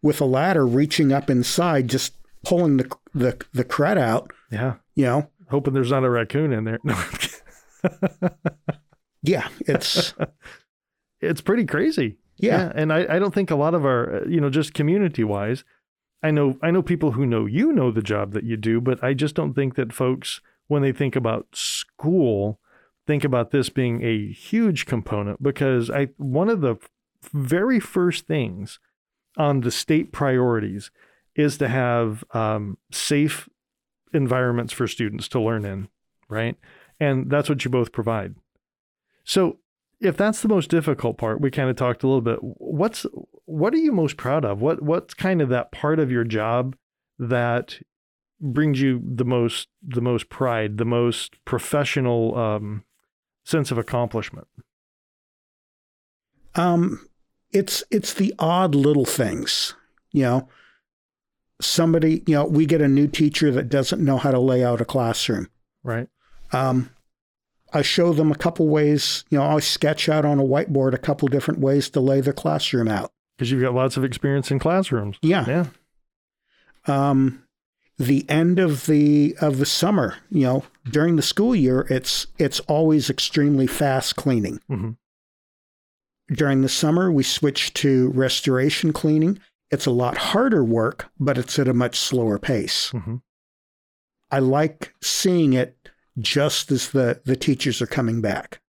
with 0.02 0.22
a 0.22 0.26
ladder 0.26 0.66
reaching 0.66 1.12
up 1.12 1.30
inside, 1.30 1.90
just 1.90 2.14
pulling 2.44 2.78
the 2.78 2.90
the, 3.14 3.46
the 3.54 3.66
crud 3.66 3.98
out, 3.98 4.32
Yeah, 4.52 4.76
you 4.96 5.06
know. 5.06 5.30
Hoping 5.50 5.74
there's 5.74 5.92
not 5.92 6.04
a 6.04 6.10
raccoon 6.10 6.52
in 6.54 6.64
there. 6.64 6.80
No, 7.82 8.30
Yeah, 9.24 9.48
it's 9.62 10.14
it's 11.22 11.42
pretty 11.42 11.66
crazy. 11.66 12.18
yeah. 12.38 12.72
and 12.74 12.94
I, 12.94 13.16
I 13.16 13.20
don't 13.20 13.34
think 13.34 13.52
a 13.52 13.56
lot 13.56 13.74
of 13.74 13.86
our 13.86 14.22
uh, 14.22 14.26
you 14.28 14.40
know 14.40 14.50
just 14.50 14.74
community 14.74 15.24
wise 15.24 15.64
i 16.24 16.32
know 16.32 16.58
i 16.62 16.72
know 16.72 16.82
people 16.82 17.12
who 17.12 17.26
know 17.26 17.46
you 17.46 17.72
know 17.74 17.92
the 17.92 18.02
job 18.02 18.32
that 18.34 18.44
you 18.46 18.56
do 18.58 18.80
but 18.80 19.04
i 19.04 19.14
just 19.14 19.36
don't 19.36 19.54
think 19.54 19.76
that 19.76 19.92
folks 19.94 20.40
when 20.68 20.82
they 20.82 20.92
think 20.94 21.16
about 21.18 21.48
school 21.54 22.60
think 23.08 23.24
about 23.26 23.52
this 23.52 23.70
being 23.70 24.02
a 24.04 24.32
huge 24.32 24.86
component 24.86 25.42
because 25.44 25.90
i 25.90 26.08
one 26.18 26.50
of 26.50 26.62
the 26.62 26.76
very 27.34 27.80
first 27.80 28.26
things 28.26 28.80
on 29.38 29.62
the 29.62 29.72
state 29.72 30.12
priorities 30.14 30.92
is 31.36 31.58
to 31.58 31.68
have 31.68 32.24
um, 32.34 32.78
safe 32.92 33.48
environments 34.14 34.74
for 34.74 34.88
students 34.88 35.28
to 35.28 35.40
learn 35.40 35.66
in 35.66 35.88
right 36.28 36.58
and 37.00 37.30
that's 37.30 37.50
what 37.50 37.64
you 37.64 37.72
both 37.72 37.92
provide 37.92 38.36
so 39.24 39.60
if 40.02 40.16
that's 40.16 40.42
the 40.42 40.48
most 40.48 40.70
difficult 40.70 41.18
part, 41.18 41.42
we 41.42 41.52
kind 41.52 41.70
of 41.70 41.76
talked 41.76 42.04
a 42.04 42.08
little 42.08 42.22
bit. 42.22 42.40
What's 42.42 43.06
what 43.46 43.74
are 43.74 43.78
you 43.78 43.92
most 43.92 44.18
proud 44.18 44.46
of? 44.46 44.62
What 44.62 44.82
what's 44.82 45.14
kind 45.14 45.42
of 45.42 45.50
that 45.50 45.72
part 45.72 46.00
of 46.00 46.12
your 46.12 46.24
job 46.24 46.76
that 47.18 47.80
brings 48.40 48.80
you 48.82 49.02
the 49.04 49.26
most 49.26 49.68
the 49.86 50.02
most 50.02 50.30
pride, 50.30 50.78
the 50.78 50.86
most 50.86 51.44
professional 51.46 52.38
um, 52.38 52.84
sense 53.44 53.72
of 53.72 53.78
accomplishment? 53.78 54.48
Um, 56.56 57.06
it's 57.52 57.84
it's 57.92 58.14
the 58.14 58.34
odd 58.40 58.76
little 58.76 59.06
things, 59.06 59.76
you 60.12 60.24
know. 60.24 60.48
Somebody, 61.62 62.24
you 62.26 62.36
know, 62.36 62.46
we 62.46 62.66
get 62.66 62.82
a 62.82 62.88
new 62.88 63.08
teacher 63.08 63.52
that 63.52 63.70
doesn't 63.70 64.04
know 64.04 64.18
how 64.18 64.32
to 64.32 64.40
lay 64.40 64.64
out 64.64 64.82
a 64.82 64.86
classroom. 64.86 65.50
Right? 65.84 66.08
Um, 66.52 66.90
I 67.74 67.82
show 67.82 68.14
them 68.14 68.32
a 68.32 68.36
couple 68.36 68.68
ways, 68.68 69.24
you 69.30 69.38
know, 69.38 69.44
I 69.46 69.60
sketch 69.60 70.10
out 70.10 70.26
on 70.26 70.40
a 70.40 70.44
whiteboard 70.44 70.94
a 70.94 70.98
couple 70.98 71.28
different 71.28 71.60
ways 71.60 71.90
to 71.92 72.00
lay 72.00 72.22
the 72.22 72.34
classroom 72.34 72.88
out. 72.88 73.12
Because 73.38 73.52
you've 73.52 73.62
got 73.62 73.74
lots 73.74 73.98
of 73.98 74.04
experience 74.04 74.52
in 74.52 74.60
classrooms. 74.60 75.18
Yeah. 75.22 75.46
Yeah. 75.48 75.66
Um, 76.88 77.44
the 77.98 78.28
end 78.30 78.60
of 78.60 78.86
the 78.86 79.36
of 79.42 79.58
the 79.58 79.66
summer, 79.66 80.16
you 80.32 80.44
know, 80.44 80.64
during 80.90 81.18
the 81.18 81.22
school 81.22 81.54
year, 81.54 81.86
it's 81.90 82.28
it's 82.38 82.62
always 82.62 83.10
extremely 83.10 83.68
fast 83.68 84.16
cleaning. 84.16 84.62
Mhm. 84.70 84.96
During 86.30 86.62
the 86.62 86.70
summer, 86.70 87.12
we 87.12 87.24
switch 87.24 87.74
to 87.76 88.10
restoration 88.12 88.94
cleaning. 88.94 89.40
It's 89.72 89.86
a 89.86 89.92
lot 89.92 90.18
harder 90.18 90.64
work, 90.64 91.10
but 91.20 91.38
it's 91.38 91.60
at 91.60 91.68
a 91.68 91.74
much 91.74 91.98
slower 92.00 92.40
pace. 92.40 92.90
hmm 92.90 93.18
I 94.32 94.40
like 94.40 94.94
seeing 95.02 95.54
it 95.54 95.90
just 96.20 96.72
as 96.72 96.90
the, 96.92 97.20
the 97.26 97.36
teachers 97.36 97.82
are 97.82 97.88
coming 97.88 98.22
back. 98.22 98.62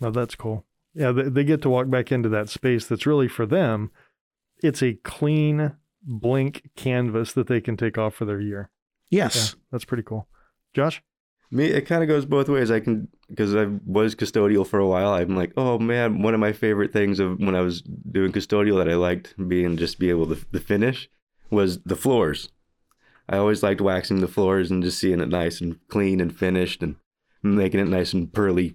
Oh, 0.00 0.10
that's 0.10 0.34
cool. 0.34 0.64
Yeah, 0.94 1.12
they, 1.12 1.24
they 1.24 1.44
get 1.44 1.60
to 1.62 1.68
walk 1.70 1.90
back 1.90 2.10
into 2.10 2.28
that 2.30 2.48
space 2.48 2.86
that's 2.86 3.04
really 3.06 3.28
for 3.28 3.44
them. 3.44 3.90
It's 4.62 4.82
a 4.82 4.94
clean 5.04 5.76
blank 6.02 6.70
canvas 6.74 7.32
that 7.34 7.48
they 7.48 7.60
can 7.60 7.76
take 7.76 7.98
off 7.98 8.14
for 8.14 8.24
their 8.24 8.40
year. 8.40 8.70
Yeah, 9.10 9.24
Yes. 9.24 9.56
that's 9.70 9.84
pretty 9.84 10.02
cool. 10.02 10.26
Josh? 10.74 11.02
Me, 11.50 11.66
it 11.66 11.86
kind 11.86 12.02
of 12.02 12.08
goes 12.08 12.26
both 12.26 12.48
ways. 12.48 12.70
I 12.70 12.80
can 12.80 13.08
because 13.30 13.54
I 13.54 13.66
was 13.86 14.14
custodial 14.14 14.66
for 14.66 14.78
a 14.78 14.86
while. 14.86 15.14
I'm 15.14 15.36
like, 15.36 15.52
oh 15.56 15.78
man, 15.78 16.22
one 16.22 16.34
of 16.34 16.40
my 16.40 16.52
favorite 16.52 16.92
things 16.92 17.20
of 17.20 17.38
when 17.38 17.54
I 17.54 17.60
was 17.60 17.82
doing 17.82 18.32
custodial 18.32 18.78
that 18.78 18.88
I 18.88 18.96
liked 18.96 19.34
being 19.48 19.76
just 19.76 19.98
be 19.98 20.10
able 20.10 20.26
to, 20.26 20.36
to 20.52 20.60
finish 20.60 21.08
was 21.50 21.80
the 21.82 21.96
floors. 21.96 22.50
I 23.28 23.36
always 23.36 23.62
liked 23.62 23.80
waxing 23.80 24.20
the 24.20 24.28
floors 24.28 24.70
and 24.70 24.82
just 24.82 24.98
seeing 24.98 25.20
it 25.20 25.28
nice 25.28 25.60
and 25.60 25.78
clean 25.88 26.20
and 26.20 26.36
finished 26.36 26.82
and 26.82 26.96
making 27.42 27.80
it 27.80 27.88
nice 27.88 28.12
and 28.12 28.32
pearly, 28.32 28.74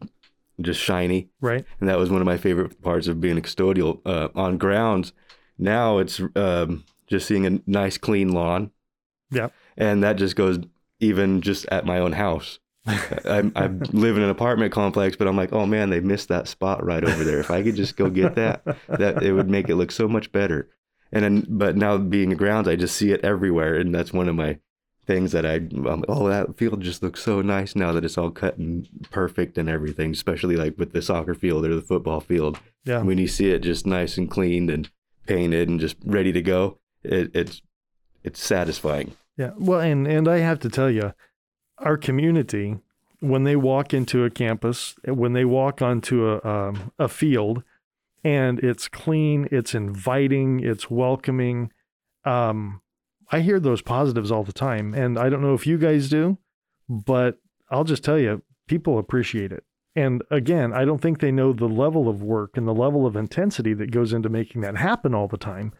just 0.61 0.79
shiny. 0.79 1.29
Right? 1.41 1.65
And 1.79 1.89
that 1.89 1.97
was 1.97 2.09
one 2.09 2.21
of 2.21 2.25
my 2.25 2.37
favorite 2.37 2.81
parts 2.81 3.07
of 3.07 3.21
being 3.21 3.37
a 3.37 3.41
custodial 3.41 4.01
uh, 4.05 4.29
on 4.35 4.57
grounds. 4.57 5.13
Now 5.57 5.97
it's 5.97 6.21
um, 6.35 6.85
just 7.07 7.27
seeing 7.27 7.45
a 7.45 7.59
nice 7.65 7.97
clean 7.97 8.31
lawn. 8.31 8.71
Yeah. 9.31 9.49
And 9.75 10.03
that 10.03 10.17
just 10.17 10.35
goes 10.35 10.59
even 10.99 11.41
just 11.41 11.65
at 11.71 11.85
my 11.85 11.97
own 11.97 12.13
house. 12.13 12.59
I, 12.85 13.49
I 13.55 13.67
live 13.91 14.17
in 14.17 14.23
an 14.23 14.29
apartment 14.29 14.73
complex, 14.73 15.15
but 15.15 15.27
I'm 15.27 15.37
like, 15.37 15.53
oh 15.53 15.65
man, 15.65 15.89
they 15.89 15.99
missed 16.01 16.27
that 16.29 16.47
spot 16.47 16.83
right 16.85 17.03
over 17.03 17.23
there. 17.23 17.39
If 17.39 17.49
I 17.51 17.63
could 17.63 17.75
just 17.75 17.95
go 17.95 18.09
get 18.09 18.35
that, 18.35 18.63
that 18.89 19.23
it 19.23 19.31
would 19.33 19.49
make 19.49 19.69
it 19.69 19.75
look 19.75 19.91
so 19.91 20.07
much 20.07 20.31
better. 20.31 20.69
And 21.11 21.23
then, 21.23 21.45
but 21.47 21.77
now 21.77 21.97
being 21.97 22.33
a 22.33 22.35
grounds, 22.35 22.67
I 22.67 22.75
just 22.75 22.95
see 22.95 23.11
it 23.11 23.23
everywhere, 23.23 23.75
and 23.75 23.93
that's 23.93 24.11
one 24.11 24.27
of 24.27 24.35
my 24.35 24.59
things 25.05 25.31
that 25.33 25.45
I, 25.45 25.55
um, 25.89 26.03
oh, 26.07 26.27
that 26.29 26.57
field 26.57 26.81
just 26.81 27.03
looks 27.03 27.21
so 27.21 27.41
nice 27.41 27.75
now 27.75 27.91
that 27.91 28.03
it's 28.05 28.17
all 28.17 28.31
cut 28.31 28.57
and 28.57 28.87
perfect 29.11 29.57
and 29.57 29.69
everything. 29.69 30.11
Especially 30.11 30.55
like 30.55 30.77
with 30.77 30.91
the 30.93 31.01
soccer 31.01 31.35
field 31.35 31.65
or 31.65 31.75
the 31.75 31.81
football 31.81 32.19
field, 32.19 32.59
Yeah. 32.85 33.01
when 33.03 33.17
you 33.17 33.27
see 33.27 33.51
it 33.51 33.59
just 33.59 33.85
nice 33.85 34.17
and 34.17 34.29
cleaned 34.29 34.69
and 34.69 34.89
painted 35.27 35.69
and 35.69 35.79
just 35.79 35.97
ready 36.05 36.31
to 36.31 36.41
go, 36.41 36.79
it, 37.03 37.31
it's 37.33 37.61
it's 38.23 38.41
satisfying. 38.41 39.13
Yeah. 39.37 39.51
Well, 39.57 39.81
and 39.81 40.07
and 40.07 40.27
I 40.27 40.37
have 40.39 40.59
to 40.61 40.69
tell 40.69 40.89
you, 40.89 41.13
our 41.83 41.97
community, 41.97 42.77
when 43.19 43.43
they 43.43 43.55
walk 43.55 43.93
into 43.93 44.23
a 44.23 44.29
campus, 44.29 44.95
when 45.05 45.33
they 45.33 45.45
walk 45.45 45.81
onto 45.81 46.27
a 46.27 46.43
um, 46.43 46.91
a 46.99 47.07
field, 47.07 47.63
and 48.23 48.59
it's 48.59 48.87
clean, 48.87 49.47
it's 49.51 49.73
inviting, 49.73 50.59
it's 50.59 50.89
welcoming. 50.89 51.71
Um, 52.25 52.81
I 53.31 53.39
hear 53.39 53.59
those 53.59 53.81
positives 53.81 54.31
all 54.31 54.43
the 54.43 54.53
time, 54.53 54.93
and 54.93 55.17
I 55.17 55.29
don't 55.29 55.41
know 55.41 55.53
if 55.53 55.65
you 55.65 55.77
guys 55.77 56.09
do, 56.09 56.37
but 56.89 57.39
I'll 57.69 57.83
just 57.83 58.03
tell 58.03 58.19
you, 58.19 58.43
people 58.67 58.99
appreciate 58.99 59.51
it. 59.51 59.63
And 59.95 60.23
again, 60.31 60.73
I 60.73 60.85
don't 60.85 61.01
think 61.01 61.19
they 61.19 61.31
know 61.31 61.53
the 61.53 61.67
level 61.67 62.09
of 62.09 62.23
work 62.23 62.57
and 62.57 62.67
the 62.67 62.73
level 62.73 63.05
of 63.05 63.15
intensity 63.15 63.73
that 63.75 63.91
goes 63.91 64.11
into 64.11 64.29
making 64.29 64.61
that 64.61 64.77
happen 64.77 65.13
all 65.13 65.27
the 65.27 65.37
time. 65.37 65.73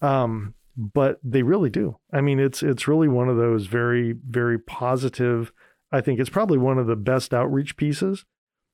Um, 0.00 0.54
but 0.76 1.18
they 1.22 1.42
really 1.42 1.70
do. 1.70 1.98
I 2.12 2.20
mean, 2.20 2.38
it's 2.38 2.62
it's 2.62 2.86
really 2.88 3.08
one 3.08 3.28
of 3.28 3.36
those 3.36 3.66
very 3.66 4.12
very 4.12 4.58
positive. 4.58 5.52
I 5.92 6.00
think 6.00 6.20
it's 6.20 6.30
probably 6.30 6.58
one 6.58 6.78
of 6.78 6.86
the 6.86 6.96
best 6.96 7.32
outreach 7.32 7.76
pieces 7.76 8.24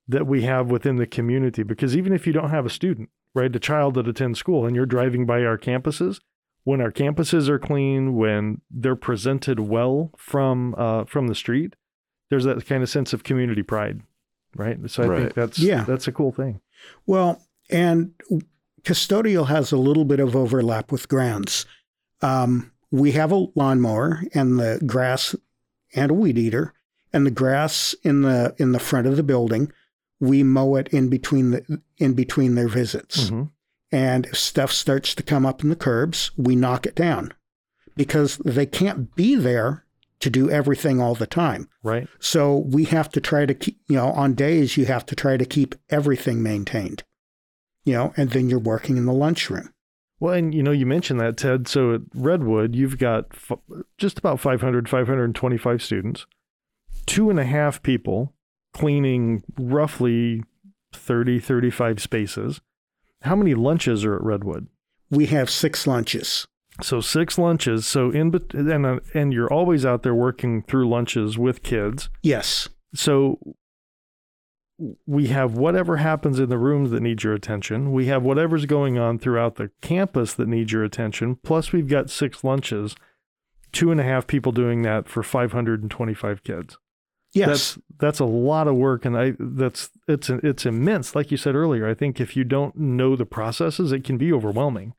that 0.08 0.26
we 0.26 0.42
have 0.42 0.70
within 0.70 0.96
the 0.96 1.06
community 1.06 1.62
because 1.62 1.96
even 1.96 2.12
if 2.12 2.26
you 2.26 2.32
don't 2.32 2.50
have 2.50 2.66
a 2.66 2.70
student, 2.70 3.08
right, 3.34 3.54
a 3.54 3.60
child 3.60 3.94
that 3.94 4.08
attends 4.08 4.38
school 4.38 4.66
and 4.66 4.74
you're 4.74 4.86
driving 4.86 5.26
by 5.26 5.44
our 5.44 5.56
campuses, 5.56 6.18
when 6.64 6.80
our 6.80 6.90
campuses 6.90 7.48
are 7.48 7.58
clean, 7.58 8.16
when 8.16 8.60
they're 8.70 8.96
presented 8.96 9.60
well 9.60 10.10
from 10.16 10.74
uh, 10.76 11.04
from 11.04 11.28
the 11.28 11.34
street, 11.34 11.74
there's 12.30 12.44
that 12.44 12.66
kind 12.66 12.82
of 12.82 12.88
sense 12.90 13.12
of 13.12 13.22
community 13.22 13.62
pride, 13.62 14.00
right? 14.56 14.78
So 14.90 15.04
I 15.12 15.18
think 15.18 15.34
that's 15.34 15.58
Yeah. 15.58 15.84
that's 15.84 16.08
a 16.08 16.12
cool 16.12 16.32
thing. 16.32 16.60
Well, 17.06 17.40
and 17.70 18.12
custodial 18.82 19.46
has 19.48 19.70
a 19.70 19.76
little 19.76 20.04
bit 20.04 20.18
of 20.20 20.34
overlap 20.34 20.90
with 20.90 21.08
grounds. 21.08 21.66
Um, 22.22 22.70
we 22.90 23.12
have 23.12 23.32
a 23.32 23.46
lawnmower 23.54 24.22
and 24.34 24.58
the 24.58 24.80
grass 24.86 25.34
and 25.94 26.10
a 26.10 26.14
weed 26.14 26.38
eater, 26.38 26.72
and 27.12 27.26
the 27.26 27.30
grass 27.30 27.94
in 28.02 28.22
the 28.22 28.54
in 28.58 28.72
the 28.72 28.78
front 28.78 29.06
of 29.06 29.16
the 29.16 29.22
building, 29.22 29.72
we 30.20 30.42
mow 30.42 30.76
it 30.76 30.88
in 30.88 31.08
between 31.08 31.50
the 31.50 31.82
in 31.98 32.14
between 32.14 32.54
their 32.54 32.68
visits. 32.68 33.30
Mhm. 33.30 33.50
And 33.90 34.26
if 34.26 34.38
stuff 34.38 34.72
starts 34.72 35.14
to 35.14 35.22
come 35.22 35.44
up 35.44 35.62
in 35.62 35.68
the 35.68 35.76
curbs, 35.76 36.30
we 36.36 36.56
knock 36.56 36.86
it 36.86 36.94
down 36.94 37.34
because 37.94 38.38
they 38.38 38.64
can't 38.64 39.14
be 39.14 39.34
there 39.34 39.84
to 40.20 40.30
do 40.30 40.48
everything 40.48 41.00
all 41.00 41.14
the 41.14 41.26
time. 41.26 41.68
Right? 41.82 42.08
So 42.20 42.56
we 42.56 42.84
have 42.84 43.10
to 43.10 43.20
try 43.20 43.44
to 43.44 43.52
keep, 43.52 43.80
you 43.88 43.96
know, 43.96 44.12
on 44.12 44.34
days 44.34 44.76
you 44.76 44.86
have 44.86 45.04
to 45.06 45.14
try 45.16 45.36
to 45.36 45.44
keep 45.44 45.74
everything 45.90 46.42
maintained, 46.42 47.02
you 47.84 47.92
know, 47.92 48.14
and 48.16 48.30
then 48.30 48.48
you're 48.48 48.58
working 48.58 48.96
in 48.96 49.04
the 49.04 49.12
lunchroom. 49.12 49.71
Well, 50.22 50.34
and 50.34 50.54
you 50.54 50.62
know, 50.62 50.70
you 50.70 50.86
mentioned 50.86 51.18
that, 51.18 51.36
Ted. 51.36 51.66
So 51.66 51.94
at 51.94 52.02
Redwood, 52.14 52.76
you've 52.76 52.96
got 52.96 53.26
f- 53.32 53.58
just 53.98 54.20
about 54.20 54.38
500, 54.38 54.88
525 54.88 55.82
students, 55.82 56.26
two 57.06 57.28
and 57.28 57.40
a 57.40 57.44
half 57.44 57.82
people 57.82 58.32
cleaning 58.72 59.42
roughly 59.58 60.44
30, 60.92 61.40
35 61.40 62.00
spaces. 62.00 62.60
How 63.22 63.34
many 63.34 63.54
lunches 63.54 64.04
are 64.04 64.14
at 64.14 64.22
Redwood? 64.22 64.68
We 65.10 65.26
have 65.26 65.50
six 65.50 65.88
lunches. 65.88 66.46
So 66.80 67.00
six 67.00 67.36
lunches. 67.36 67.84
So 67.84 68.12
in 68.12 68.32
and 68.54 68.86
uh, 68.86 69.00
and 69.14 69.32
you're 69.32 69.52
always 69.52 69.84
out 69.84 70.04
there 70.04 70.14
working 70.14 70.62
through 70.62 70.88
lunches 70.88 71.36
with 71.36 71.64
kids. 71.64 72.10
Yes. 72.22 72.68
So 72.94 73.40
we 75.06 75.28
have 75.28 75.54
whatever 75.56 75.98
happens 75.98 76.38
in 76.38 76.48
the 76.48 76.58
rooms 76.58 76.90
that 76.90 77.00
need 77.02 77.22
your 77.22 77.34
attention. 77.34 77.92
We 77.92 78.06
have 78.06 78.22
whatever's 78.22 78.66
going 78.66 78.98
on 78.98 79.18
throughout 79.18 79.56
the 79.56 79.70
campus 79.80 80.34
that 80.34 80.48
needs 80.48 80.72
your 80.72 80.84
attention. 80.84 81.36
Plus, 81.42 81.72
we've 81.72 81.88
got 81.88 82.10
six 82.10 82.42
lunches, 82.44 82.94
two 83.72 83.90
and 83.90 84.00
a 84.00 84.04
half 84.04 84.26
people 84.26 84.52
doing 84.52 84.82
that 84.82 85.08
for 85.08 85.22
525 85.22 86.42
kids. 86.44 86.78
Yes. 87.34 87.46
That's 87.48 87.78
that's 87.98 88.20
a 88.20 88.24
lot 88.26 88.68
of 88.68 88.74
work, 88.74 89.06
and 89.06 89.16
I 89.16 89.32
that's 89.38 89.88
it's 90.06 90.28
it's 90.28 90.66
immense. 90.66 91.14
Like 91.14 91.30
you 91.30 91.38
said 91.38 91.54
earlier, 91.54 91.88
I 91.88 91.94
think 91.94 92.20
if 92.20 92.36
you 92.36 92.44
don't 92.44 92.76
know 92.76 93.16
the 93.16 93.24
processes, 93.24 93.90
it 93.90 94.04
can 94.04 94.18
be 94.18 94.30
overwhelming. 94.32 94.92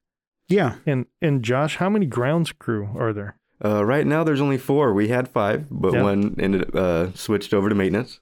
yeah. 0.50 0.76
And 0.88 1.06
and 1.22 1.44
Josh, 1.44 1.76
how 1.78 1.90
many 1.90 2.08
grounds 2.08 2.52
crew 2.52 2.90
are 2.98 3.14
there? 3.14 3.38
Uh, 3.64 3.86
right 3.86 4.08
now, 4.08 4.24
there's 4.24 4.42
only 4.42 4.58
four. 4.58 4.94
We 4.94 5.10
had 5.10 5.28
five, 5.30 5.68
but 5.70 5.94
Yeah. 5.94 6.02
one 6.02 6.36
ended 6.40 6.76
uh, 6.76 7.14
switched 7.14 7.54
over 7.54 7.70
to 7.70 7.76
maintenance, 7.76 8.20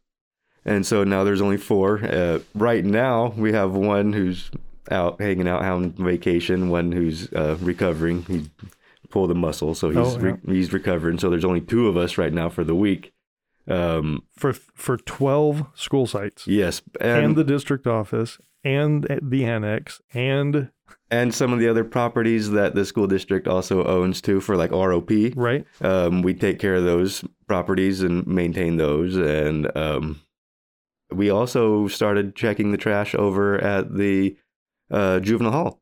and 0.66 0.86
so 0.86 1.04
now 1.04 1.24
there's 1.24 1.42
only 1.42 1.58
four. 1.58 2.00
Uh, 2.04 2.40
right 2.56 2.84
now, 2.86 3.34
we 3.38 3.52
have 3.54 3.72
one 3.74 4.14
who's 4.14 4.52
out 4.90 5.22
hanging 5.22 5.48
out 5.48 5.64
on 5.64 5.92
vacation, 5.94 6.70
one 6.70 6.92
who's 6.92 7.32
uh, 7.34 7.58
recovering. 7.62 8.24
He 8.24 8.50
pulled 9.10 9.32
a 9.32 9.36
muscle, 9.36 9.74
so 9.76 9.90
he's 9.90 10.16
Oh, 10.16 10.20
re- 10.20 10.38
he's 10.46 10.72
recovering. 10.74 11.18
So 11.20 11.30
there's 11.30 11.46
only 11.46 11.62
two 11.62 11.88
of 11.88 11.98
us 11.98 12.18
right 12.18 12.34
now 12.34 12.50
for 12.50 12.64
the 12.64 12.76
week. 12.76 13.14
Um, 13.68 14.24
For 14.36 14.54
for 14.54 14.98
12 14.98 15.68
school 15.76 16.08
sites. 16.08 16.48
yes, 16.48 16.82
and, 17.00 17.26
and 17.26 17.36
the 17.36 17.44
district 17.44 17.86
office 17.88 18.38
and 18.64 19.06
the 19.22 19.46
annex 19.46 20.02
and 20.14 20.72
and 21.12 21.34
some 21.34 21.52
of 21.54 21.60
the 21.60 21.68
other 21.68 21.84
properties 21.84 22.52
that 22.52 22.74
the 22.74 22.86
school 22.86 23.06
district 23.08 23.48
also 23.48 23.84
owns 23.86 24.20
too 24.22 24.40
for 24.42 24.56
like 24.58 24.72
ROP. 24.72 25.34
right 25.36 25.66
Um, 25.82 26.22
we 26.22 26.34
take 26.34 26.58
care 26.60 26.76
of 26.76 26.84
those 26.86 27.24
properties 27.48 28.02
and 28.02 28.26
maintain 28.26 28.78
those. 28.78 29.16
And 29.18 29.70
um, 29.78 30.22
we 31.12 31.30
also 31.30 31.88
started 31.88 32.36
checking 32.36 32.72
the 32.72 32.78
trash 32.78 33.14
over 33.16 33.60
at 33.60 33.96
the 33.96 34.36
uh, 34.90 35.20
juvenile 35.20 35.52
hall. 35.52 35.82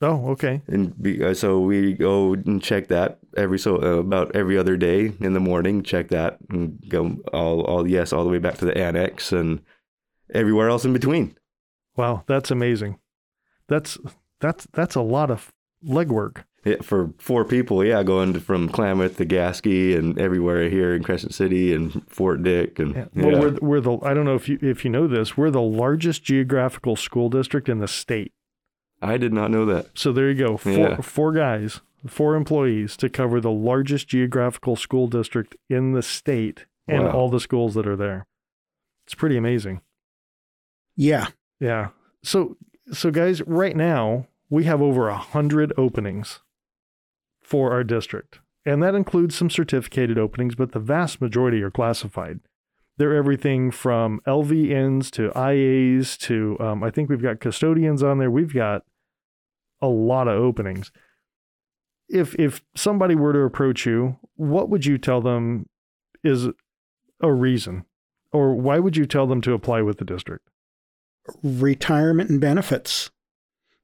oh 0.00 0.30
okay 0.30 0.62
And 0.68 1.00
be, 1.00 1.22
uh, 1.24 1.34
so 1.34 1.60
we 1.60 1.92
go 1.94 2.34
and 2.34 2.62
check 2.62 2.88
that 2.88 3.18
every 3.36 3.58
so 3.58 3.76
uh, 3.82 3.98
about 4.00 4.34
every 4.34 4.58
other 4.58 4.76
day 4.76 5.12
in 5.20 5.32
the 5.32 5.40
morning. 5.40 5.82
Check 5.82 6.08
that 6.08 6.38
and 6.50 6.78
go 6.88 7.16
all 7.32 7.62
all 7.62 7.86
yes 7.86 8.12
all 8.12 8.24
the 8.24 8.30
way 8.30 8.38
back 8.38 8.56
to 8.58 8.64
the 8.64 8.76
annex 8.76 9.32
and 9.32 9.60
everywhere 10.34 10.68
else 10.68 10.84
in 10.84 10.92
between. 10.92 11.36
wow 11.96 12.24
that's 12.26 12.50
amazing 12.50 12.98
that's 13.68 13.98
that's 14.40 14.66
that's 14.72 14.94
a 14.96 15.02
lot 15.02 15.30
of 15.30 15.52
legwork 15.84 16.44
Yeah, 16.64 16.76
for 16.80 17.12
four 17.18 17.44
people, 17.44 17.84
yeah, 17.84 18.04
going 18.04 18.34
to, 18.34 18.40
from 18.40 18.68
Klamath 18.68 19.16
to 19.16 19.24
Gasquet 19.24 19.94
and 19.96 20.16
everywhere 20.16 20.68
here 20.70 20.94
in 20.94 21.02
Crescent 21.02 21.34
City 21.34 21.72
and 21.74 22.08
Fort 22.08 22.42
Dick 22.44 22.78
and 22.78 22.94
yeah. 22.94 23.06
yeah. 23.14 23.24
well 23.26 23.40
we're, 23.40 23.58
we're 23.60 23.80
the 23.80 23.98
i 24.04 24.14
don't 24.14 24.24
know 24.24 24.36
if 24.36 24.48
you 24.48 24.58
if 24.62 24.84
you 24.84 24.90
know 24.90 25.08
this 25.08 25.36
we're 25.36 25.50
the 25.50 25.60
largest 25.60 26.22
geographical 26.22 26.94
school 26.94 27.28
district 27.28 27.68
in 27.68 27.78
the 27.78 27.88
state 27.88 28.32
I 29.04 29.16
did 29.16 29.32
not 29.32 29.50
know 29.50 29.66
that. 29.66 29.98
so 29.98 30.12
there 30.12 30.30
you 30.30 30.46
go 30.46 30.56
four 30.56 30.72
Yeah. 30.72 31.00
four 31.00 31.32
guys 31.32 31.80
four 32.06 32.36
employees 32.36 32.96
to 32.98 33.08
cover 33.08 33.40
the 33.40 33.50
largest 33.50 34.06
geographical 34.06 34.76
school 34.76 35.08
district 35.08 35.56
in 35.68 35.92
the 35.92 36.02
state 36.02 36.66
and 36.86 37.04
Wow. 37.04 37.10
all 37.10 37.28
the 37.28 37.40
schools 37.40 37.74
that 37.74 37.88
are 37.88 37.96
there 37.96 38.24
it's 39.04 39.16
pretty 39.16 39.36
amazing 39.36 39.80
Yeah. 40.96 41.28
Yeah. 41.58 41.88
So 42.22 42.56
so 42.92 43.10
guys, 43.10 43.42
right 43.42 43.74
now 43.76 44.26
we 44.50 44.64
have 44.64 44.80
over 44.82 45.08
a 45.08 45.16
hundred 45.16 45.72
openings 45.76 46.40
for 47.42 47.72
our 47.72 47.84
district. 47.84 48.40
And 48.64 48.82
that 48.82 48.94
includes 48.94 49.34
some 49.34 49.50
certificated 49.50 50.18
openings, 50.18 50.54
but 50.54 50.72
the 50.72 50.78
vast 50.78 51.20
majority 51.20 51.62
are 51.62 51.70
classified. 51.70 52.40
They're 52.96 53.16
everything 53.16 53.70
from 53.70 54.20
LVNs 54.26 55.10
to 55.12 55.32
IAs 55.36 56.16
to 56.18 56.56
um, 56.60 56.84
I 56.84 56.90
think 56.90 57.08
we've 57.08 57.22
got 57.22 57.40
custodians 57.40 58.02
on 58.02 58.18
there. 58.18 58.30
We've 58.30 58.54
got 58.54 58.82
a 59.80 59.88
lot 59.88 60.28
of 60.28 60.38
openings. 60.38 60.92
If 62.08 62.34
if 62.36 62.62
somebody 62.76 63.14
were 63.14 63.32
to 63.32 63.40
approach 63.40 63.86
you, 63.86 64.18
what 64.36 64.68
would 64.68 64.86
you 64.86 64.98
tell 64.98 65.20
them 65.20 65.68
is 66.22 66.48
a 67.20 67.32
reason? 67.32 67.84
Or 68.30 68.54
why 68.54 68.78
would 68.78 68.96
you 68.96 69.06
tell 69.06 69.26
them 69.26 69.40
to 69.42 69.52
apply 69.52 69.82
with 69.82 69.98
the 69.98 70.04
district? 70.04 70.48
Retirement 71.42 72.30
and 72.30 72.40
benefits. 72.40 73.10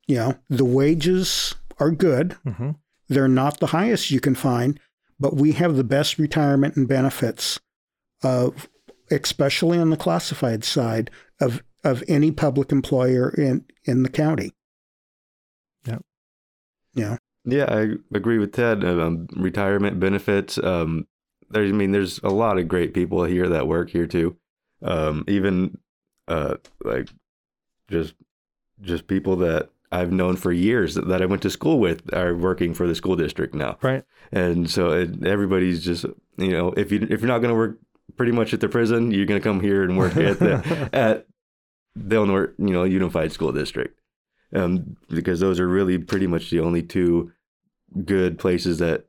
You 0.07 0.17
know, 0.17 0.35
the 0.49 0.65
wages 0.65 1.55
are 1.79 1.91
good. 1.91 2.37
Mm-hmm. 2.47 2.71
They're 3.09 3.29
not 3.29 3.61
the 3.61 3.69
highest 3.69 4.11
you 4.11 4.21
can 4.21 4.35
find, 4.35 4.79
but 5.19 5.37
we 5.37 5.53
have 5.53 5.77
the 5.77 5.85
best 5.85 6.19
retirement 6.19 6.77
and 6.77 6.87
benefits 6.87 7.59
of 8.23 8.69
especially 9.11 9.79
on 9.79 9.91
the 9.91 9.97
classified 9.97 10.65
side 10.65 11.11
of 11.41 11.63
of 11.85 12.03
any 12.09 12.31
public 12.31 12.73
employer 12.73 13.31
in 13.31 13.65
in 13.85 14.03
the 14.03 14.09
county. 14.09 14.53
Yep. 15.87 16.03
Yeah. 16.95 17.17
Yeah, 17.45 17.65
I 17.69 17.95
agree 18.15 18.39
with 18.39 18.53
Ted. 18.53 18.85
Um, 18.85 19.27
retirement 19.35 19.99
benefits. 19.99 20.59
Um, 20.59 21.07
there, 21.51 21.65
I 21.65 21.73
mean, 21.73 21.93
there's 21.93 22.19
a 22.19 22.29
lot 22.29 22.59
of 22.59 22.69
great 22.69 22.93
people 22.93 23.25
here 23.25 23.49
that 23.49 23.67
work 23.67 23.91
here 23.91 24.07
too. 24.07 24.37
Um, 24.83 25.25
even 25.27 25.79
uh, 26.27 26.57
like 26.85 27.09
just 27.89 28.15
just 28.83 29.07
people 29.07 29.37
that 29.37 29.71
I've 29.91 30.13
known 30.13 30.37
for 30.37 30.53
years 30.53 30.95
that, 30.95 31.09
that 31.09 31.23
I 31.23 31.27
went 31.27 31.43
to 31.43 31.51
school 31.51 31.79
with 31.79 32.13
are 32.15 32.35
working 32.35 32.75
for 32.75 32.87
the 32.87 32.95
school 32.95 33.17
district 33.17 33.55
now. 33.55 33.79
Right. 33.83 34.05
And 34.33 34.71
so 34.71 34.91
it, 34.91 35.25
everybody's 35.27 35.85
just 35.85 36.05
you 36.37 36.53
know 36.53 36.73
if 36.77 36.93
you 36.93 37.07
if 37.11 37.21
you're 37.21 37.29
not 37.29 37.39
going 37.39 37.51
to 37.51 37.55
work 37.55 37.79
pretty 38.17 38.33
much 38.33 38.53
at 38.53 38.61
the 38.61 38.69
prison, 38.69 39.11
you're 39.11 39.27
going 39.27 39.41
to 39.41 39.49
come 39.49 39.61
here 39.61 39.83
and 39.83 39.97
work 39.97 40.17
at 40.17 40.39
the 40.39 40.91
at 40.93 41.27
Del 42.07 42.27
Norte, 42.27 42.55
you 42.59 42.71
know, 42.71 42.85
Unified 42.85 43.33
School 43.33 43.53
District, 43.53 43.99
um, 44.55 44.97
because 45.09 45.41
those 45.41 45.59
are 45.59 45.69
really 45.69 45.99
pretty 45.99 46.27
much 46.27 46.51
the 46.51 46.61
only 46.61 46.83
two 46.83 47.33
good 48.05 48.39
places 48.39 48.79
that 48.79 49.07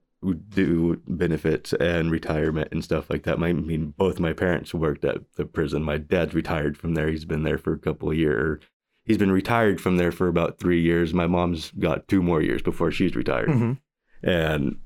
do 0.49 1.01
benefits 1.07 1.71
and 1.73 2.11
retirement 2.11 2.69
and 2.71 2.83
stuff 2.83 3.09
like 3.09 3.23
that. 3.23 3.39
My, 3.39 3.49
I 3.49 3.53
mean, 3.53 3.93
both 3.97 4.19
my 4.19 4.33
parents 4.33 4.73
worked 4.73 5.05
at 5.05 5.17
the 5.35 5.45
prison. 5.45 5.83
My 5.83 5.97
dad's 5.97 6.33
retired 6.33 6.77
from 6.77 6.93
there. 6.93 7.09
He's 7.09 7.25
been 7.25 7.43
there 7.43 7.57
for 7.57 7.73
a 7.73 7.79
couple 7.79 8.09
of 8.09 8.17
years. 8.17 8.61
He's 9.10 9.17
been 9.17 9.32
retired 9.32 9.82
from 9.82 9.98
there 9.98 10.12
for 10.12 10.28
about 10.28 10.60
three 10.60 10.80
years. 10.82 11.15
My 11.15 11.26
mom's 11.26 11.72
got 11.72 12.08
two 12.08 12.22
more 12.22 12.43
years 12.43 12.62
before 12.62 12.91
she's 12.91 13.15
retired. 13.15 13.50
Mhm. 13.50 13.78
And 14.22 14.78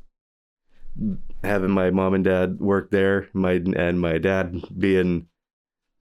having 1.44 1.72
my 1.72 1.92
mom 1.92 2.14
and 2.14 2.24
dad 2.24 2.60
work 2.62 2.90
there, 2.90 3.28
my 3.34 3.54
and 3.76 4.00
my 4.00 4.18
dad 4.18 4.62
being 4.78 5.28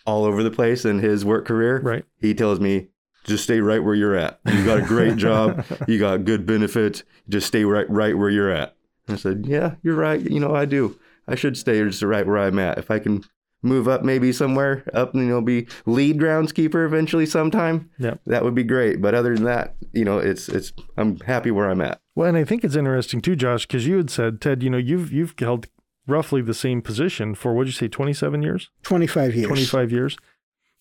all 0.06 0.24
over 0.24 0.44
the 0.44 0.52
place 0.52 0.84
in 0.84 1.00
his 1.00 1.24
work 1.24 1.46
career, 1.46 1.80
Right. 1.82 2.04
he 2.20 2.32
tells 2.32 2.60
me 2.60 2.90
just 3.24 3.42
stay 3.42 3.60
right 3.60 3.82
where 3.82 3.96
you're 3.96 4.14
at. 4.14 4.38
You 4.46 4.64
got 4.64 4.78
a 4.78 4.86
great 4.86 5.16
job. 5.26 5.64
You 5.88 5.98
got 5.98 6.24
good 6.24 6.46
benefits. 6.46 7.02
Just 7.28 7.48
stay 7.48 7.64
right 7.64 7.90
right 7.90 8.16
where 8.16 8.30
you're 8.30 8.50
at. 8.50 8.76
I 9.08 9.16
said, 9.16 9.46
yeah, 9.48 9.74
you're 9.82 9.96
right. 9.96 10.20
You 10.20 10.38
know, 10.38 10.54
I 10.54 10.64
do. 10.64 10.96
I 11.26 11.34
should 11.34 11.56
stay 11.56 11.82
just 11.82 12.02
right 12.02 12.24
where 12.26 12.38
I'm 12.38 12.60
at. 12.60 12.78
If 12.78 12.88
I 12.88 13.00
can 13.00 13.24
move 13.62 13.86
up 13.88 14.02
maybe 14.02 14.32
somewhere 14.32 14.84
up, 14.92 15.14
and 15.14 15.22
you 15.22 15.28
know, 15.28 15.40
be 15.40 15.66
lead 15.86 16.18
groundskeeper 16.18 16.84
eventually 16.84 17.26
sometime, 17.26 17.88
Yep. 17.98 18.20
that 18.26 18.42
would 18.44 18.54
be 18.54 18.64
great. 18.64 19.00
But 19.00 19.14
other 19.14 19.34
than 19.34 19.44
that, 19.44 19.74
you 19.92 20.04
know, 20.04 20.18
it's 20.18 20.48
it's 20.48 20.72
I'm 20.96 21.18
happy 21.20 21.50
where 21.50 21.70
I'm 21.70 21.80
at. 21.80 22.00
Well, 22.14 22.28
and 22.28 22.36
I 22.36 22.44
think 22.44 22.64
it's 22.64 22.76
interesting 22.76 23.20
too, 23.20 23.36
Josh, 23.36 23.66
because 23.66 23.86
you 23.86 23.96
had 23.96 24.10
said, 24.10 24.40
Ted, 24.40 24.62
you 24.62 24.70
know, 24.70 24.78
you've 24.78 25.12
you've 25.12 25.34
held 25.38 25.66
roughly 26.08 26.42
the 26.42 26.54
same 26.54 26.82
position 26.82 27.34
for 27.34 27.54
what'd 27.54 27.68
you 27.68 27.72
say, 27.72 27.88
twenty 27.88 28.12
seven 28.12 28.42
years, 28.42 28.70
25 28.82 29.34
years. 29.36 29.46
twenty 29.46 29.64
five 29.64 29.92
years, 29.92 30.16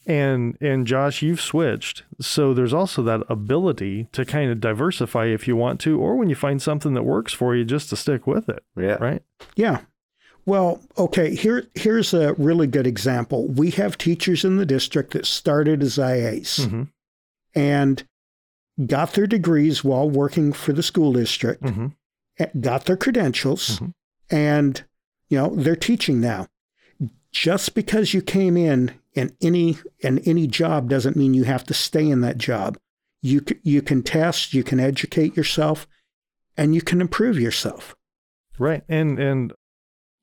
and 0.08 0.58
and 0.60 0.88
Josh, 0.88 1.22
you've 1.22 1.40
switched, 1.42 2.04
so 2.20 2.54
there's 2.56 2.74
also 2.74 3.04
that 3.04 3.22
ability 3.30 4.08
to 4.14 4.26
kind 4.26 4.50
of 4.52 4.60
diversify 4.60 5.28
if 5.28 5.48
you 5.48 5.56
want 5.56 5.80
to, 5.82 6.00
or 6.00 6.16
when 6.16 6.28
you 6.30 6.36
find 6.36 6.60
something 6.62 6.96
that 6.96 7.04
works 7.04 7.34
for 7.34 7.56
you, 7.56 7.64
just 7.64 7.90
to 7.92 7.96
stick 7.96 8.26
with 8.26 8.50
it, 8.50 8.64
Yeah. 8.76 8.96
right? 9.00 9.22
Yeah. 9.56 9.82
Well, 10.52 10.82
okay, 10.98 11.34
here 11.34 11.68
here's 11.76 12.14
a 12.14 12.34
really 12.34 12.68
good 12.68 12.86
example. 12.86 13.48
We 13.48 13.70
have 13.72 13.98
teachers 13.98 14.44
in 14.44 14.58
the 14.58 14.66
district 14.66 15.14
that 15.14 15.26
started 15.26 15.82
as 15.82 15.98
IAs 15.98 16.60
Mm-hmm. 16.60 16.84
and 17.56 18.04
got 18.86 19.14
their 19.14 19.28
degrees 19.28 19.82
while 19.86 20.10
working 20.10 20.52
for 20.52 20.74
the 20.74 20.84
school 20.84 21.14
district, 21.14 21.64
Mm-hmm. 21.64 21.88
eh, 22.40 22.48
got 22.60 22.84
their 22.84 22.98
credentials, 22.98 23.80
Mhm. 23.80 23.94
and 24.30 24.84
you 25.30 25.38
know, 25.38 25.56
they're 25.56 25.78
teaching 25.78 26.20
now. 26.20 26.48
Just 27.32 27.74
because 27.74 28.14
you 28.14 28.22
came 28.22 28.58
in 28.58 28.92
in 29.14 29.34
any 29.42 29.78
in 30.02 30.20
any 30.20 30.48
job 30.48 30.90
doesn't 30.90 31.16
mean 31.16 31.34
you 31.34 31.46
have 31.46 31.64
to 31.68 31.74
stay 31.74 32.10
in 32.10 32.20
that 32.22 32.38
job. 32.38 32.78
You 33.22 33.40
c- 33.48 33.62
you 33.64 33.82
can 33.82 34.04
test, 34.04 34.54
you 34.54 34.66
can 34.66 34.82
educate 34.82 35.38
yourself, 35.38 35.88
and 36.58 36.76
you 36.76 36.82
can 36.82 37.00
improve 37.00 37.40
yourself. 37.40 37.96
Right. 38.60 38.84
And 38.90 39.18
and 39.18 39.54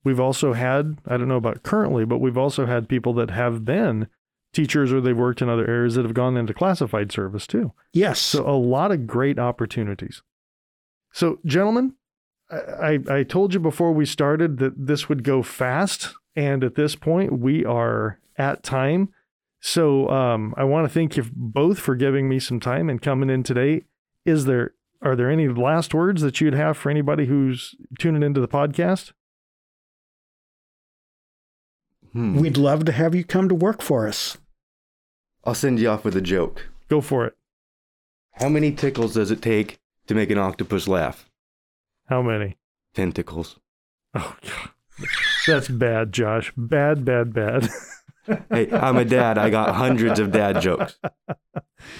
we've 0.04 0.20
also 0.20 0.52
had, 0.52 0.98
I 1.06 1.16
don't 1.16 1.28
know 1.28 1.36
about 1.36 1.62
currently, 1.62 2.04
but 2.04 2.18
we've 2.18 2.38
also 2.38 2.66
had 2.66 2.88
people 2.88 3.12
that 3.14 3.30
have 3.30 3.64
been 3.64 4.08
teachers 4.52 4.92
or 4.92 5.00
they've 5.00 5.16
worked 5.16 5.42
in 5.42 5.48
other 5.48 5.68
areas 5.68 5.94
that 5.94 6.04
have 6.04 6.14
gone 6.14 6.36
into 6.36 6.54
classified 6.54 7.12
service 7.12 7.46
too. 7.46 7.72
Yes. 7.92 8.18
So 8.18 8.48
a 8.48 8.56
lot 8.56 8.92
of 8.92 9.06
great 9.06 9.38
opportunities. 9.38 10.22
So, 11.12 11.38
gentlemen, 11.44 11.94
I, 12.50 12.98
I 13.10 13.22
told 13.24 13.54
you 13.54 13.60
before 13.60 13.92
we 13.92 14.06
started 14.06 14.58
that 14.58 14.86
this 14.86 15.08
would 15.08 15.22
go 15.22 15.42
fast, 15.42 16.14
and 16.34 16.64
at 16.64 16.76
this 16.76 16.94
point 16.94 17.38
we 17.38 17.64
are 17.64 18.18
at 18.36 18.62
time. 18.62 19.12
So 19.60 20.08
um, 20.08 20.54
I 20.56 20.64
want 20.64 20.86
to 20.86 20.92
thank 20.92 21.16
you 21.16 21.26
both 21.34 21.78
for 21.78 21.96
giving 21.96 22.28
me 22.28 22.38
some 22.38 22.60
time 22.60 22.88
and 22.88 23.02
coming 23.02 23.28
in 23.28 23.42
today. 23.42 23.82
Is 24.24 24.44
there 24.44 24.72
are 25.02 25.14
there 25.14 25.30
any 25.30 25.48
last 25.48 25.94
words 25.94 26.22
that 26.22 26.40
you'd 26.40 26.54
have 26.54 26.76
for 26.76 26.90
anybody 26.90 27.26
who's 27.26 27.74
tuning 27.98 28.22
into 28.22 28.40
the 28.40 28.48
podcast? 28.48 29.12
Hmm. 32.12 32.38
We'd 32.38 32.56
love 32.56 32.84
to 32.86 32.92
have 32.92 33.14
you 33.14 33.24
come 33.24 33.48
to 33.48 33.54
work 33.54 33.82
for 33.82 34.08
us. 34.08 34.38
I'll 35.44 35.54
send 35.54 35.78
you 35.78 35.88
off 35.90 36.04
with 36.04 36.16
a 36.16 36.20
joke. 36.20 36.68
Go 36.88 37.00
for 37.00 37.26
it. 37.26 37.36
How 38.32 38.48
many 38.48 38.72
tickles 38.72 39.14
does 39.14 39.30
it 39.30 39.42
take 39.42 39.78
to 40.06 40.14
make 40.14 40.30
an 40.30 40.38
octopus 40.38 40.88
laugh? 40.88 41.28
How 42.06 42.22
many? 42.22 42.56
Tentacles. 42.94 43.58
Oh, 44.14 44.36
God. 44.42 45.06
that's 45.46 45.68
bad, 45.68 46.12
Josh. 46.12 46.52
Bad, 46.56 47.04
bad, 47.04 47.32
bad. 47.32 47.68
Hey, 48.50 48.70
I'm 48.70 48.98
a 48.98 49.06
dad. 49.06 49.38
I 49.38 49.48
got 49.48 49.74
hundreds 49.74 50.20
of 50.20 50.32
dad 50.32 50.60
jokes. 50.60 50.98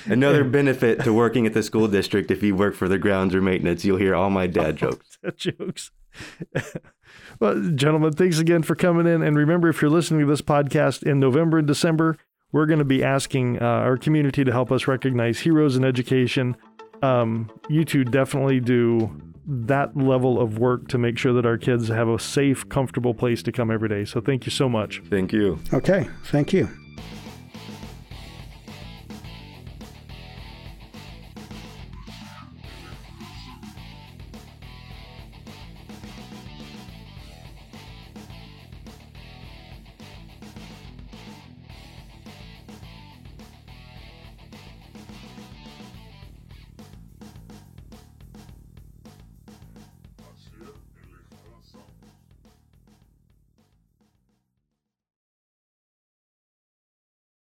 Another 0.05 0.45
benefit 0.45 1.03
to 1.05 1.13
working 1.15 1.47
at 1.47 1.55
the 1.55 1.63
school 1.63 1.89
district, 1.89 2.31
if 2.31 2.43
you 2.43 2.55
work 2.55 2.75
for 2.75 2.87
the 2.87 2.99
grounds 2.99 3.35
or 3.35 3.41
maintenance, 3.41 3.83
you'll 3.83 3.97
hear 3.97 4.15
all 4.15 4.29
my 4.29 4.47
dad 4.47 4.77
jokes. 4.85 5.17
dad 5.23 5.39
jokes. 5.39 5.91
Well, 7.41 7.61
gentlemen, 7.75 8.13
thanks 8.13 8.39
again 8.39 8.63
for 8.63 8.75
coming 8.75 9.07
in. 9.07 9.23
And 9.23 9.37
remember, 9.37 9.69
if 9.69 9.81
you're 9.81 9.91
listening 9.91 10.21
to 10.21 10.27
this 10.27 10.43
podcast 10.43 11.03
in 11.03 11.21
November 11.21 11.59
and 11.59 11.67
December, 11.67 12.17
we're 12.53 12.67
going 12.67 12.79
to 12.79 12.85
be 12.85 13.05
asking 13.05 13.61
uh, 13.61 13.65
our 13.65 13.97
community 13.97 14.45
to 14.45 14.53
help 14.53 14.73
us 14.73 14.87
recognize 14.87 15.41
heroes 15.41 15.77
in 15.77 15.85
education. 15.85 16.57
Um, 17.03 17.51
you 17.69 17.85
two 17.85 18.05
definitely 18.05 18.61
do 18.61 19.23
that 19.47 19.97
level 19.97 20.41
of 20.41 20.59
work 20.59 20.89
to 20.89 20.99
make 20.99 21.17
sure 21.17 21.33
that 21.33 21.47
our 21.47 21.57
kids 21.57 21.89
have 21.89 22.09
a 22.09 22.19
safe, 22.19 22.69
comfortable 22.69 23.15
place 23.15 23.43
to 23.45 23.53
come 23.53 23.71
every 23.71 23.89
day. 23.89 24.05
So 24.05 24.21
thank 24.21 24.47
you 24.47 24.51
so 24.51 24.69
much. 24.69 25.03
Thank 25.09 25.33
you. 25.33 25.59
Okay, 25.73 26.09
thank 26.25 26.53
you. 26.53 26.69